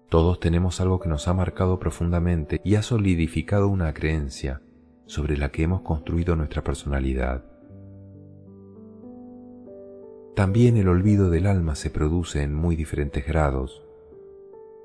Todos 0.09 0.41
tenemos 0.41 0.81
algo 0.81 1.01
que 1.01 1.09
nos 1.09 1.29
ha 1.29 1.35
marcado 1.35 1.79
profundamente 1.79 2.61
y 2.65 2.77
ha 2.77 2.83
solidificado 2.83 3.69
una 3.69 3.93
creencia 3.93 4.63
sobre 5.07 5.37
la 5.37 5.51
que 5.51 5.63
hemos 5.63 5.83
construido 5.83 6.35
nuestra 6.35 6.63
personalidad. 6.65 7.45
También 10.35 10.77
el 10.77 10.89
olvido 10.89 11.31
del 11.31 11.47
alma 11.47 11.75
se 11.75 11.91
produce 11.91 12.43
en 12.43 12.55
muy 12.55 12.77
diferentes 12.77 13.27
grados. 13.27 13.83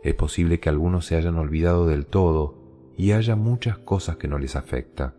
Es 0.02 0.16
posible 0.16 0.60
que 0.60 0.68
algunos 0.68 1.06
se 1.06 1.16
hayan 1.16 1.38
olvidado 1.38 1.88
del 1.88 2.06
todo 2.06 2.58
y 2.98 3.12
haya 3.12 3.36
muchas 3.36 3.78
cosas 3.78 4.18
que 4.18 4.28
no 4.28 4.40
les 4.40 4.56
afecta, 4.56 5.16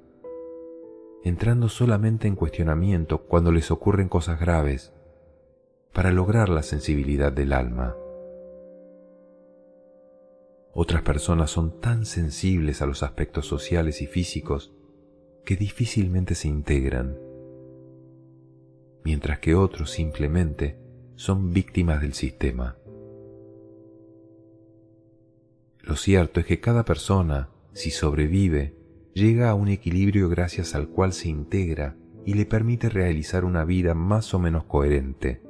entrando 1.25 1.71
solamente 1.71 2.29
en 2.29 2.37
cuestionamiento 2.37 3.25
cuando 3.25 3.51
les 3.51 3.71
ocurren 3.71 4.09
cosas 4.09 4.39
graves, 4.39 4.93
para 5.95 6.13
lograr 6.13 6.51
la 6.51 6.63
sensibilidad 6.63 7.33
del 7.33 7.55
alma. 7.55 7.97
Otras 10.75 11.03
personas 11.03 11.51
son 11.51 11.81
tan 11.81 12.05
sensibles 12.05 12.83
a 12.83 12.87
los 12.87 13.03
aspectos 13.03 13.47
sociales 13.47 14.03
y 14.03 14.07
físicos 14.07 14.75
que 15.47 15.57
difícilmente 15.57 16.35
se 16.35 16.49
integran, 16.49 17.17
mientras 19.03 19.39
que 19.39 19.55
otros 19.55 19.91
simplemente 19.91 20.79
son 21.15 21.55
víctimas 21.55 22.03
del 22.03 22.13
sistema. 22.13 22.77
Lo 25.81 25.97
cierto 25.97 26.41
es 26.41 26.47
que 26.47 26.61
cada 26.61 26.85
persona, 26.85 27.51
si 27.73 27.91
sobrevive, 27.91 28.84
llega 29.15 29.51
a 29.51 29.55
un 29.55 29.69
equilibrio 29.69 30.29
gracias 30.29 30.75
al 30.75 30.89
cual 30.89 31.13
se 31.13 31.29
integra 31.29 31.97
y 32.25 32.35
le 32.35 32.47
permite 32.47 32.89
realizar 32.89 33.45
una 33.45 33.65
vida 33.65 33.95
más 33.95 34.35
o 34.35 34.39
menos 34.39 34.65
coherente. 34.65 35.41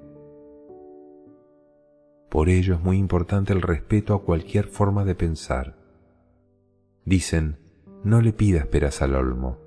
Por 2.31 2.49
ello 2.49 2.75
es 2.75 2.81
muy 2.81 2.99
importante 2.99 3.53
el 3.53 3.63
respeto 3.63 4.15
a 4.15 4.23
cualquier 4.23 4.67
forma 4.67 5.05
de 5.05 5.15
pensar. 5.15 5.79
Dicen, 7.05 7.59
no 8.03 8.21
le 8.21 8.33
pidas 8.33 8.67
peras 8.67 9.01
al 9.03 9.15
olmo, 9.15 9.59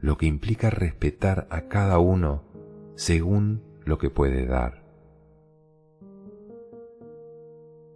lo 0.00 0.16
que 0.16 0.26
implica 0.26 0.70
respetar 0.70 1.46
a 1.50 1.62
cada 1.62 1.98
uno 1.98 2.44
según 2.94 3.62
lo 3.84 3.98
que 3.98 4.10
puede 4.10 4.46
dar. 4.46 4.84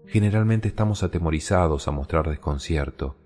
Generalmente 0.07 0.69
estamos 0.69 1.03
atemorizados 1.03 1.89
a 1.89 1.91
mostrar 1.91 2.29
desconcierto, 2.29 3.17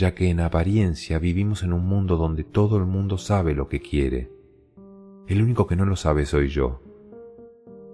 ya 0.00 0.14
que 0.14 0.30
en 0.30 0.40
apariencia 0.40 1.18
vivimos 1.18 1.62
en 1.62 1.74
un 1.74 1.86
mundo 1.86 2.16
donde 2.16 2.42
todo 2.42 2.78
el 2.78 2.86
mundo 2.86 3.18
sabe 3.18 3.54
lo 3.54 3.68
que 3.68 3.80
quiere. 3.80 4.32
El 5.26 5.42
único 5.42 5.66
que 5.66 5.76
no 5.76 5.84
lo 5.84 5.94
sabe 5.94 6.24
soy 6.24 6.48
yo. 6.48 6.80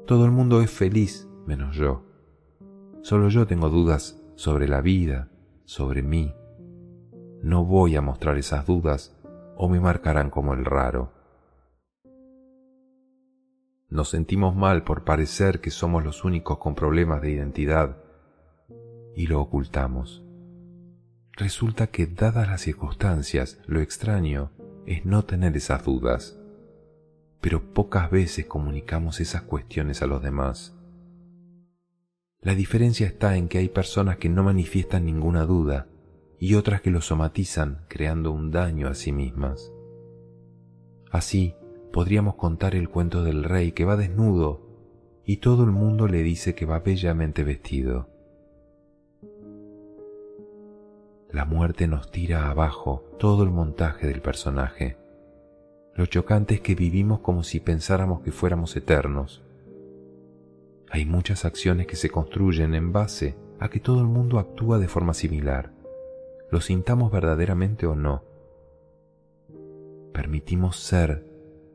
Todo 0.07 0.25
el 0.25 0.31
mundo 0.31 0.61
es 0.61 0.71
feliz 0.71 1.29
menos 1.47 1.75
yo. 1.75 2.05
Solo 3.03 3.29
yo 3.29 3.49
tengo 3.49 3.71
dudas 3.71 4.23
sobre 4.37 4.69
la 4.69 4.83
vida, 4.83 5.33
sobre 5.65 6.05
mí. 6.05 6.33
No 7.43 7.65
voy 7.65 7.97
a 7.97 8.03
mostrar 8.03 8.39
esas 8.39 8.67
dudas 8.67 9.21
o 9.57 9.69
me 9.69 9.81
marcarán 9.81 10.31
como 10.31 10.55
el 10.55 10.65
raro. 10.65 11.13
Nos 13.89 14.11
sentimos 14.11 14.55
mal 14.55 14.85
por 14.85 15.03
parecer 15.03 15.61
que 15.61 15.73
somos 15.73 16.05
los 16.05 16.25
únicos 16.25 16.59
con 16.59 16.77
problemas 16.77 17.21
de 17.21 17.33
identidad 17.33 17.97
y 19.17 19.27
lo 19.27 19.41
ocultamos. 19.41 20.26
Resulta 21.37 21.89
que 21.89 22.07
dadas 22.07 22.49
las 22.49 22.63
circunstancias, 22.63 23.61
lo 23.67 23.83
extraño 23.83 24.53
es 24.87 25.05
no 25.05 25.27
tener 25.27 25.55
esas 25.55 25.85
dudas, 25.85 26.41
pero 27.43 27.75
pocas 27.75 28.11
veces 28.11 28.47
comunicamos 28.47 29.21
esas 29.21 29.43
cuestiones 29.43 30.01
a 30.01 30.07
los 30.07 30.23
demás. 30.23 30.75
La 32.41 32.55
diferencia 32.55 33.07
está 33.07 33.37
en 33.37 33.49
que 33.49 33.59
hay 33.59 33.69
personas 33.69 34.17
que 34.17 34.31
no 34.31 34.45
manifiestan 34.45 35.05
ninguna 35.05 35.45
duda 35.45 35.89
y 36.39 36.55
otras 36.55 36.81
que 36.81 36.91
lo 36.91 37.03
somatizan 37.03 37.85
creando 37.89 38.33
un 38.33 38.51
daño 38.51 38.89
a 38.89 38.95
sí 38.95 39.13
mismas. 39.13 39.71
Así, 41.11 41.55
podríamos 41.93 42.37
contar 42.37 42.75
el 42.75 42.89
cuento 42.89 43.23
del 43.23 43.45
rey 43.45 43.73
que 43.73 43.85
va 43.85 43.97
desnudo 43.97 44.67
y 45.27 45.37
todo 45.39 45.65
el 45.65 45.71
mundo 45.71 46.09
le 46.09 46.23
dice 46.23 46.55
que 46.55 46.65
va 46.65 46.79
bellamente 46.79 47.45
vestido. 47.45 48.16
La 51.37 51.45
muerte 51.45 51.87
nos 51.87 52.11
tira 52.11 52.49
abajo 52.49 53.05
todo 53.19 53.45
el 53.45 53.51
montaje 53.51 54.07
del 54.09 54.23
personaje. 54.23 54.97
Lo 55.95 56.07
chocante 56.07 56.55
es 56.55 56.61
que 56.63 56.75
vivimos 56.75 57.21
como 57.21 57.45
si 57.45 57.61
pensáramos 57.61 58.23
que 58.23 58.33
fuéramos 58.33 58.75
eternos 58.75 59.43
hay 60.91 61.05
muchas 61.05 61.45
acciones 61.45 61.87
que 61.87 61.97
se 61.97 62.11
construyen 62.11 62.75
en 62.75 62.93
base 62.93 63.37
a 63.59 63.69
que 63.69 63.81
todo 63.81 64.01
el 64.01 64.07
mundo 64.07 64.39
actúa 64.39 64.79
de 64.79 64.89
forma 64.89 65.15
similar, 65.15 65.73
lo 66.51 66.61
sintamos 66.61 67.11
verdaderamente 67.11 67.87
o 67.87 67.95
no. 67.95 68.23
Permitimos 70.13 70.77
ser 70.77 71.27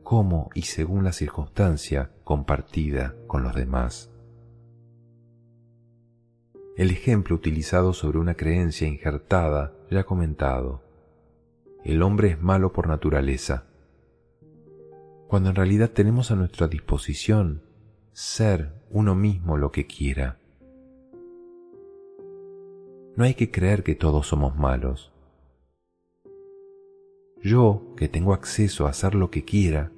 como 0.02 0.50
y 0.54 0.62
según 0.62 1.04
la 1.04 1.12
circunstancia 1.12 2.10
compartida 2.24 3.14
con 3.26 3.42
los 3.42 3.54
demás. 3.54 4.11
El 6.76 6.90
ejemplo 6.90 7.36
utilizado 7.36 7.92
sobre 7.92 8.18
una 8.18 8.34
creencia 8.34 8.88
injertada 8.88 9.74
ya 9.90 10.04
comentado. 10.04 10.82
El 11.84 12.02
hombre 12.02 12.28
es 12.28 12.40
malo 12.40 12.72
por 12.72 12.88
naturaleza, 12.88 13.66
cuando 15.28 15.50
en 15.50 15.56
realidad 15.56 15.90
tenemos 15.90 16.30
a 16.30 16.36
nuestra 16.36 16.68
disposición 16.68 17.62
ser 18.12 18.72
uno 18.90 19.14
mismo 19.14 19.58
lo 19.58 19.70
que 19.70 19.86
quiera. 19.86 20.38
No 23.16 23.24
hay 23.24 23.34
que 23.34 23.50
creer 23.50 23.82
que 23.82 23.94
todos 23.94 24.26
somos 24.26 24.56
malos. 24.56 25.12
Yo, 27.42 27.82
que 27.96 28.08
tengo 28.08 28.32
acceso 28.32 28.86
a 28.86 28.90
hacer 28.90 29.14
lo 29.14 29.30
que 29.30 29.44
quiera, 29.44 29.90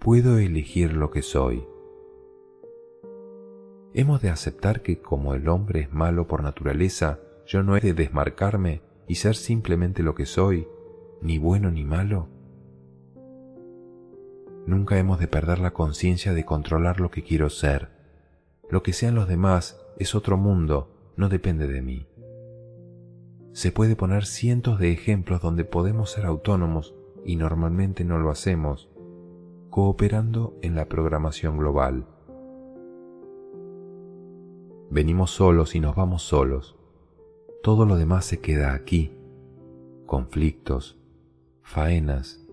puedo 0.00 0.38
elegir 0.38 0.94
lo 0.94 1.10
que 1.10 1.22
soy. 1.22 1.64
Hemos 3.94 4.22
de 4.22 4.30
aceptar 4.30 4.80
que 4.80 5.00
como 5.00 5.34
el 5.34 5.48
hombre 5.48 5.80
es 5.80 5.92
malo 5.92 6.26
por 6.26 6.42
naturaleza, 6.42 7.18
yo 7.46 7.62
no 7.62 7.76
he 7.76 7.80
de 7.80 7.92
desmarcarme 7.92 8.80
y 9.06 9.16
ser 9.16 9.36
simplemente 9.36 10.02
lo 10.02 10.14
que 10.14 10.24
soy, 10.24 10.66
ni 11.20 11.36
bueno 11.36 11.70
ni 11.70 11.84
malo. 11.84 12.28
Nunca 14.66 14.98
hemos 14.98 15.18
de 15.18 15.28
perder 15.28 15.58
la 15.58 15.72
conciencia 15.72 16.32
de 16.32 16.44
controlar 16.44 17.00
lo 17.00 17.10
que 17.10 17.22
quiero 17.22 17.50
ser. 17.50 17.90
Lo 18.70 18.82
que 18.82 18.94
sean 18.94 19.14
los 19.14 19.28
demás 19.28 19.78
es 19.98 20.14
otro 20.14 20.38
mundo, 20.38 21.12
no 21.16 21.28
depende 21.28 21.66
de 21.66 21.82
mí. 21.82 22.06
Se 23.52 23.72
puede 23.72 23.96
poner 23.96 24.24
cientos 24.24 24.78
de 24.78 24.92
ejemplos 24.92 25.42
donde 25.42 25.66
podemos 25.66 26.10
ser 26.10 26.24
autónomos 26.24 26.94
y 27.26 27.36
normalmente 27.36 28.04
no 28.04 28.18
lo 28.18 28.30
hacemos, 28.30 28.88
cooperando 29.68 30.56
en 30.62 30.76
la 30.76 30.86
programación 30.86 31.58
global. 31.58 32.06
Venimos 34.92 35.30
solos 35.30 35.74
y 35.74 35.80
nos 35.80 35.96
vamos 35.96 36.20
solos. 36.20 36.76
Todo 37.62 37.86
lo 37.86 37.96
demás 37.96 38.26
se 38.26 38.40
queda 38.40 38.74
aquí. 38.74 39.16
Conflictos, 40.04 40.98
faenas, 41.62 42.44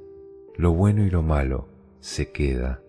lo 0.55 0.71
bueno 0.71 1.03
y 1.03 1.09
lo 1.09 1.21
malo 1.21 1.67
se 1.99 2.31
queda. 2.31 2.81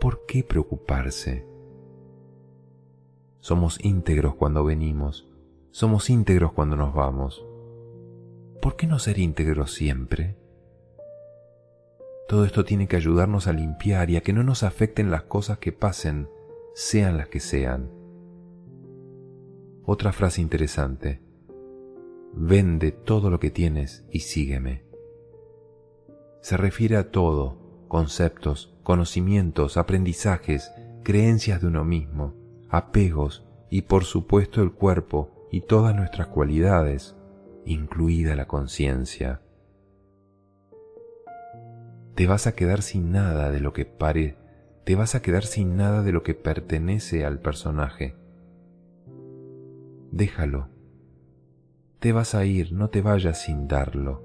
¿Por 0.00 0.24
qué 0.24 0.42
preocuparse? 0.44 1.46
Somos 3.40 3.78
íntegros 3.84 4.34
cuando 4.36 4.64
venimos, 4.64 5.28
somos 5.70 6.08
íntegros 6.08 6.52
cuando 6.52 6.74
nos 6.74 6.94
vamos. 6.94 7.44
¿Por 8.62 8.76
qué 8.76 8.86
no 8.86 8.98
ser 8.98 9.18
íntegros 9.18 9.74
siempre? 9.74 10.38
Todo 12.28 12.46
esto 12.46 12.64
tiene 12.64 12.88
que 12.88 12.96
ayudarnos 12.96 13.46
a 13.46 13.52
limpiar 13.52 14.08
y 14.08 14.16
a 14.16 14.22
que 14.22 14.32
no 14.32 14.42
nos 14.42 14.62
afecten 14.62 15.10
las 15.10 15.24
cosas 15.24 15.58
que 15.58 15.72
pasen, 15.72 16.30
sean 16.78 17.16
las 17.16 17.28
que 17.28 17.40
sean. 17.40 17.90
Otra 19.84 20.12
frase 20.12 20.40
interesante. 20.40 21.20
Vende 22.34 22.92
todo 22.92 23.30
lo 23.30 23.40
que 23.40 23.50
tienes 23.50 24.04
y 24.10 24.20
sígueme 24.20 24.88
se 26.40 26.56
refiere 26.56 26.96
a 26.96 27.10
todo, 27.10 27.84
conceptos, 27.88 28.74
conocimientos, 28.82 29.76
aprendizajes, 29.76 30.72
creencias 31.02 31.60
de 31.60 31.66
uno 31.66 31.84
mismo, 31.84 32.34
apegos 32.70 33.46
y 33.70 33.82
por 33.82 34.04
supuesto 34.04 34.62
el 34.62 34.72
cuerpo 34.72 35.30
y 35.50 35.62
todas 35.62 35.94
nuestras 35.94 36.28
cualidades, 36.28 37.16
incluida 37.64 38.34
la 38.34 38.46
conciencia. 38.46 39.42
Te 42.14 42.26
vas 42.26 42.46
a 42.46 42.54
quedar 42.54 42.82
sin 42.82 43.12
nada 43.12 43.50
de 43.50 43.60
lo 43.60 43.72
que 43.72 43.84
pare, 43.84 44.36
te 44.88 44.96
vas 44.96 45.14
a 45.14 45.20
quedar 45.20 45.44
sin 45.44 45.76
nada 45.76 46.02
de 46.02 46.12
lo 46.12 46.22
que 46.22 46.32
pertenece 46.32 47.26
al 47.26 47.40
personaje. 47.40 48.16
Déjalo. 50.12 50.70
Te 51.98 52.12
vas 52.12 52.34
a 52.34 52.46
ir, 52.46 52.72
no 52.72 52.88
te 52.88 53.02
vayas 53.02 53.42
sin 53.42 53.68
darlo. 53.68 54.22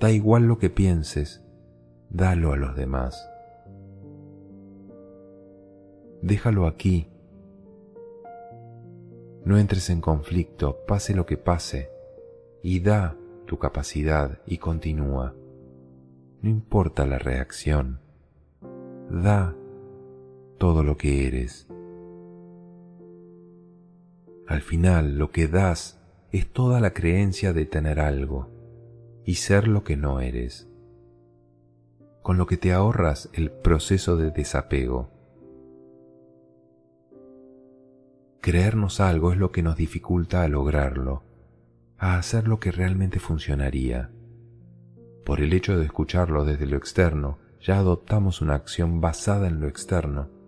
Da 0.00 0.10
igual 0.10 0.48
lo 0.48 0.58
que 0.58 0.70
pienses, 0.70 1.44
dalo 2.08 2.52
a 2.52 2.56
los 2.56 2.74
demás. 2.74 3.30
Déjalo 6.20 6.66
aquí. 6.66 7.08
No 9.44 9.56
entres 9.56 9.88
en 9.88 10.00
conflicto, 10.00 10.78
pase 10.84 11.14
lo 11.14 11.26
que 11.26 11.36
pase, 11.36 11.90
y 12.60 12.80
da 12.80 13.16
tu 13.46 13.60
capacidad 13.60 14.40
y 14.46 14.58
continúa. 14.58 15.36
No 16.42 16.50
importa 16.50 17.06
la 17.06 17.20
reacción, 17.20 18.00
da 19.08 19.54
todo 20.60 20.84
lo 20.84 20.98
que 20.98 21.26
eres. 21.26 21.66
Al 24.46 24.60
final 24.60 25.16
lo 25.16 25.30
que 25.30 25.48
das 25.48 25.98
es 26.32 26.52
toda 26.52 26.80
la 26.80 26.92
creencia 26.92 27.54
de 27.54 27.64
tener 27.64 27.98
algo 27.98 28.50
y 29.24 29.36
ser 29.36 29.66
lo 29.66 29.84
que 29.84 29.96
no 29.96 30.20
eres, 30.20 30.68
con 32.20 32.36
lo 32.36 32.46
que 32.46 32.58
te 32.58 32.74
ahorras 32.74 33.30
el 33.32 33.50
proceso 33.50 34.18
de 34.18 34.32
desapego. 34.32 35.08
Creernos 38.42 39.00
algo 39.00 39.32
es 39.32 39.38
lo 39.38 39.52
que 39.52 39.62
nos 39.62 39.76
dificulta 39.76 40.42
a 40.42 40.48
lograrlo, 40.48 41.22
a 41.96 42.18
hacer 42.18 42.46
lo 42.46 42.60
que 42.60 42.70
realmente 42.70 43.18
funcionaría. 43.18 44.10
Por 45.24 45.40
el 45.40 45.54
hecho 45.54 45.78
de 45.78 45.86
escucharlo 45.86 46.44
desde 46.44 46.66
lo 46.66 46.76
externo, 46.76 47.38
ya 47.62 47.78
adoptamos 47.78 48.42
una 48.42 48.56
acción 48.56 49.00
basada 49.00 49.48
en 49.48 49.60
lo 49.60 49.66
externo 49.66 50.39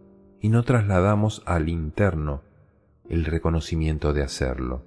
y 0.43 0.49
no 0.49 0.64
trasladamos 0.64 1.40
al 1.47 1.68
interno 1.68 2.43
el 3.09 3.24
reconocimiento 3.24 4.12
de 4.12 4.22
hacerlo. 4.22 4.84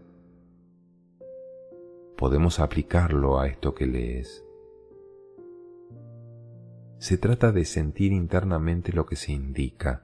Podemos 2.17 2.59
aplicarlo 2.59 3.39
a 3.39 3.47
esto 3.47 3.73
que 3.73 3.87
lees. 3.87 4.43
Se 6.97 7.17
trata 7.17 7.53
de 7.53 7.63
sentir 7.63 8.11
internamente 8.11 8.91
lo 8.91 9.05
que 9.05 9.15
se 9.15 9.31
indica. 9.31 10.03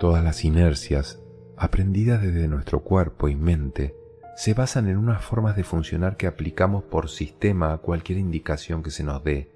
Todas 0.00 0.24
las 0.24 0.44
inercias, 0.44 1.22
aprendidas 1.56 2.20
desde 2.20 2.48
nuestro 2.48 2.80
cuerpo 2.80 3.28
y 3.28 3.36
mente, 3.36 3.94
se 4.34 4.54
basan 4.54 4.88
en 4.88 4.96
unas 4.96 5.24
formas 5.24 5.54
de 5.54 5.62
funcionar 5.62 6.16
que 6.16 6.26
aplicamos 6.26 6.82
por 6.82 7.10
sistema 7.10 7.72
a 7.72 7.78
cualquier 7.78 8.18
indicación 8.18 8.82
que 8.82 8.90
se 8.90 9.04
nos 9.04 9.22
dé, 9.22 9.52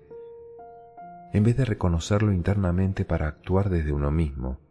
en 1.34 1.44
vez 1.44 1.58
de 1.58 1.66
reconocerlo 1.66 2.32
internamente 2.32 3.04
para 3.04 3.28
actuar 3.28 3.68
desde 3.68 3.92
uno 3.92 4.10
mismo 4.10 4.64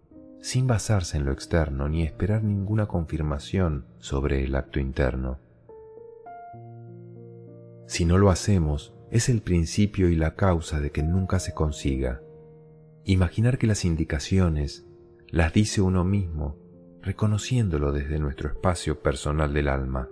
sin 0.44 0.68
basarse 0.68 1.16
en 1.16 1.24
lo 1.24 1.32
externo 1.32 1.88
ni 1.88 2.04
esperar 2.04 2.44
ninguna 2.44 2.86
confirmación 2.86 3.86
sobre 4.00 4.44
el 4.44 4.56
acto 4.56 4.82
interno. 4.82 5.40
Si 7.88 8.04
no 8.04 8.18
lo 8.18 8.30
hacemos, 8.30 8.94
es 9.10 9.30
el 9.30 9.42
principio 9.42 10.10
y 10.10 10.18
la 10.18 10.36
causa 10.36 10.82
de 10.82 10.92
que 10.92 11.02
nunca 11.02 11.40
se 11.40 11.54
consiga. 11.54 12.22
Imaginar 13.06 13.58
que 13.58 13.68
las 13.68 13.86
indicaciones 13.86 14.86
las 15.30 15.54
dice 15.54 15.80
uno 15.80 16.04
mismo, 16.04 16.58
reconociéndolo 17.02 17.94
desde 17.94 18.20
nuestro 18.20 18.50
espacio 18.50 19.00
personal 19.02 19.54
del 19.54 19.70
alma. 19.70 20.10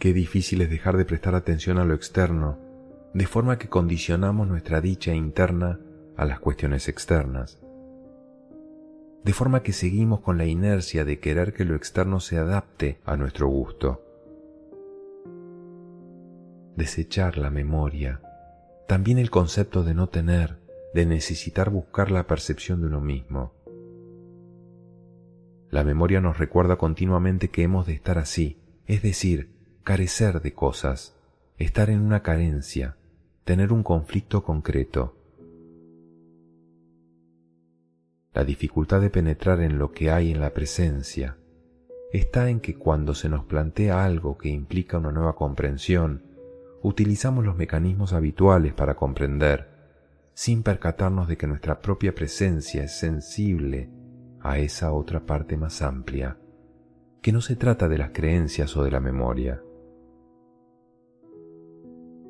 Qué 0.00 0.12
difícil 0.12 0.62
es 0.62 0.70
dejar 0.70 0.96
de 0.96 1.04
prestar 1.04 1.36
atención 1.36 1.78
a 1.78 1.84
lo 1.84 1.94
externo, 1.94 2.58
de 3.14 3.26
forma 3.26 3.58
que 3.58 3.68
condicionamos 3.68 4.46
nuestra 4.46 4.80
dicha 4.80 5.14
interna 5.14 5.80
a 6.16 6.24
las 6.24 6.40
cuestiones 6.40 6.88
externas 6.88 7.58
de 9.24 9.32
forma 9.32 9.62
que 9.62 9.72
seguimos 9.72 10.20
con 10.20 10.38
la 10.38 10.46
inercia 10.46 11.04
de 11.04 11.18
querer 11.18 11.52
que 11.52 11.64
lo 11.64 11.74
externo 11.74 12.20
se 12.20 12.38
adapte 12.38 12.98
a 13.04 13.16
nuestro 13.16 13.48
gusto. 13.48 14.02
Desechar 16.76 17.36
la 17.36 17.50
memoria, 17.50 18.22
también 18.86 19.18
el 19.18 19.30
concepto 19.30 19.82
de 19.82 19.94
no 19.94 20.08
tener, 20.08 20.58
de 20.94 21.04
necesitar 21.04 21.70
buscar 21.70 22.10
la 22.10 22.26
percepción 22.26 22.80
de 22.80 22.86
uno 22.86 23.00
mismo. 23.00 23.52
La 25.70 25.84
memoria 25.84 26.20
nos 26.20 26.38
recuerda 26.38 26.76
continuamente 26.76 27.50
que 27.50 27.62
hemos 27.62 27.86
de 27.86 27.92
estar 27.92 28.16
así, 28.16 28.62
es 28.86 29.02
decir, 29.02 29.52
carecer 29.84 30.40
de 30.40 30.54
cosas, 30.54 31.14
estar 31.58 31.90
en 31.90 32.00
una 32.00 32.22
carencia, 32.22 32.96
tener 33.48 33.72
un 33.72 33.82
conflicto 33.82 34.42
concreto. 34.42 35.16
La 38.34 38.44
dificultad 38.44 39.00
de 39.00 39.08
penetrar 39.08 39.62
en 39.62 39.78
lo 39.78 39.90
que 39.90 40.10
hay 40.10 40.32
en 40.32 40.42
la 40.42 40.52
presencia 40.52 41.38
está 42.12 42.50
en 42.50 42.60
que 42.60 42.76
cuando 42.76 43.14
se 43.14 43.30
nos 43.30 43.46
plantea 43.46 44.04
algo 44.04 44.36
que 44.36 44.50
implica 44.50 44.98
una 44.98 45.12
nueva 45.12 45.34
comprensión, 45.34 46.24
utilizamos 46.82 47.42
los 47.42 47.56
mecanismos 47.56 48.12
habituales 48.12 48.74
para 48.74 48.96
comprender, 48.96 49.70
sin 50.34 50.62
percatarnos 50.62 51.26
de 51.26 51.38
que 51.38 51.46
nuestra 51.46 51.80
propia 51.80 52.14
presencia 52.14 52.84
es 52.84 52.98
sensible 52.98 53.88
a 54.42 54.58
esa 54.58 54.92
otra 54.92 55.24
parte 55.24 55.56
más 55.56 55.80
amplia, 55.80 56.36
que 57.22 57.32
no 57.32 57.40
se 57.40 57.56
trata 57.56 57.88
de 57.88 57.96
las 57.96 58.10
creencias 58.10 58.76
o 58.76 58.84
de 58.84 58.90
la 58.90 59.00
memoria. 59.00 59.62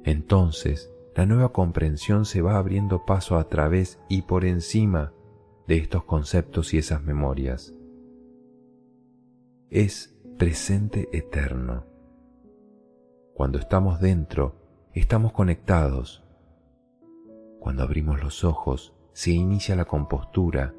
Entonces, 0.04 0.92
la 1.18 1.26
nueva 1.26 1.48
comprensión 1.52 2.24
se 2.24 2.42
va 2.42 2.58
abriendo 2.58 3.04
paso 3.04 3.38
a 3.38 3.48
través 3.48 3.98
y 4.08 4.22
por 4.22 4.44
encima 4.44 5.12
de 5.66 5.78
estos 5.78 6.04
conceptos 6.04 6.72
y 6.74 6.78
esas 6.78 7.02
memorias. 7.02 7.74
Es 9.68 10.16
presente 10.38 11.08
eterno. 11.10 11.86
Cuando 13.34 13.58
estamos 13.58 13.98
dentro, 14.00 14.54
estamos 14.94 15.32
conectados. 15.32 16.22
Cuando 17.58 17.82
abrimos 17.82 18.22
los 18.22 18.44
ojos, 18.44 18.94
se 19.12 19.32
inicia 19.32 19.74
la 19.74 19.86
compostura. 19.86 20.72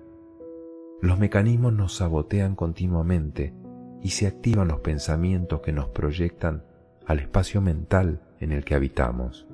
Los 1.02 1.20
mecanismos 1.20 1.74
nos 1.74 1.98
sabotean 1.98 2.56
continuamente 2.56 3.54
y 4.02 4.12
se 4.12 4.26
activan 4.26 4.70
los 4.70 4.80
pensamientos 4.80 5.60
que 5.60 5.74
nos 5.74 5.90
proyectan 5.90 6.64
al 7.06 7.20
espacio 7.20 7.60
mental 7.60 8.22
en 8.40 8.54
el 8.54 8.64
que 8.64 8.76
habitamos. 8.76 9.49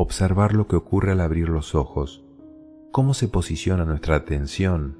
Observar 0.00 0.54
lo 0.54 0.68
que 0.68 0.76
ocurre 0.76 1.10
al 1.10 1.20
abrir 1.20 1.48
los 1.48 1.74
ojos 1.74 2.24
cómo 2.92 3.14
se 3.14 3.26
posiciona 3.26 3.84
nuestra 3.84 4.14
atención 4.14 4.96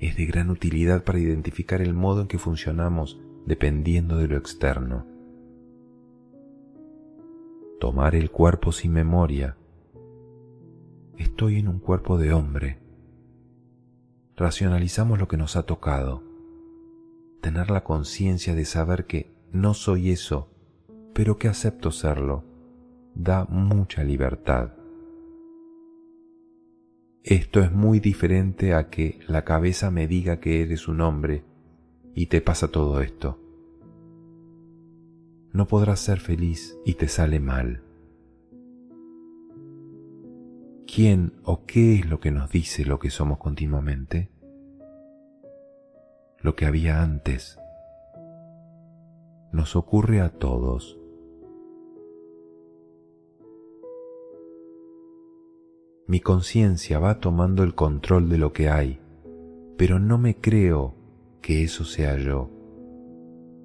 es 0.00 0.18
de 0.18 0.26
gran 0.26 0.50
utilidad 0.50 1.02
para 1.02 1.18
identificar 1.18 1.80
el 1.80 1.94
modo 1.94 2.20
en 2.20 2.26
que 2.26 2.36
funcionamos 2.36 3.18
dependiendo 3.46 4.18
de 4.18 4.28
lo 4.28 4.36
externo. 4.36 5.06
Tomar 7.80 8.14
el 8.14 8.30
cuerpo 8.30 8.70
sin 8.70 8.92
memoria. 8.92 9.56
Estoy 11.16 11.56
en 11.56 11.68
un 11.68 11.78
cuerpo 11.78 12.18
de 12.18 12.34
hombre. 12.34 12.80
Racionalizamos 14.36 15.20
lo 15.20 15.26
que 15.26 15.38
nos 15.38 15.56
ha 15.56 15.62
tocado. 15.62 16.22
Tener 17.40 17.70
la 17.70 17.82
conciencia 17.82 18.54
de 18.54 18.66
saber 18.66 19.06
que 19.06 19.34
no 19.52 19.72
soy 19.72 20.10
eso, 20.10 20.50
pero 21.14 21.38
que 21.38 21.48
acepto 21.48 21.90
serlo, 21.90 22.51
da 23.14 23.44
mucha 23.44 24.02
libertad. 24.04 24.72
Esto 27.24 27.60
es 27.60 27.70
muy 27.70 28.00
diferente 28.00 28.74
a 28.74 28.90
que 28.90 29.20
la 29.28 29.44
cabeza 29.44 29.90
me 29.90 30.08
diga 30.08 30.40
que 30.40 30.62
eres 30.62 30.88
un 30.88 31.00
hombre 31.00 31.44
y 32.14 32.26
te 32.26 32.40
pasa 32.40 32.68
todo 32.68 33.00
esto. 33.00 33.38
No 35.52 35.66
podrás 35.68 36.00
ser 36.00 36.18
feliz 36.18 36.76
y 36.84 36.94
te 36.94 37.08
sale 37.08 37.38
mal. 37.38 37.82
¿Quién 40.86 41.34
o 41.44 41.64
qué 41.64 41.94
es 41.94 42.06
lo 42.06 42.20
que 42.20 42.30
nos 42.30 42.50
dice 42.50 42.84
lo 42.84 42.98
que 42.98 43.10
somos 43.10 43.38
continuamente? 43.38 44.30
Lo 46.40 46.56
que 46.56 46.66
había 46.66 47.02
antes. 47.02 47.58
Nos 49.52 49.76
ocurre 49.76 50.20
a 50.20 50.30
todos. 50.30 51.01
Mi 56.12 56.20
conciencia 56.20 56.98
va 56.98 57.20
tomando 57.20 57.62
el 57.62 57.74
control 57.74 58.28
de 58.28 58.36
lo 58.36 58.52
que 58.52 58.68
hay, 58.68 59.00
pero 59.78 59.98
no 59.98 60.18
me 60.18 60.36
creo 60.36 60.94
que 61.40 61.64
eso 61.64 61.86
sea 61.86 62.18
yo. 62.18 62.50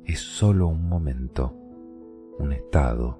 Es 0.05 0.21
solo 0.21 0.67
un 0.67 0.87
momento, 0.87 1.53
un 2.39 2.53
estado. 2.53 3.19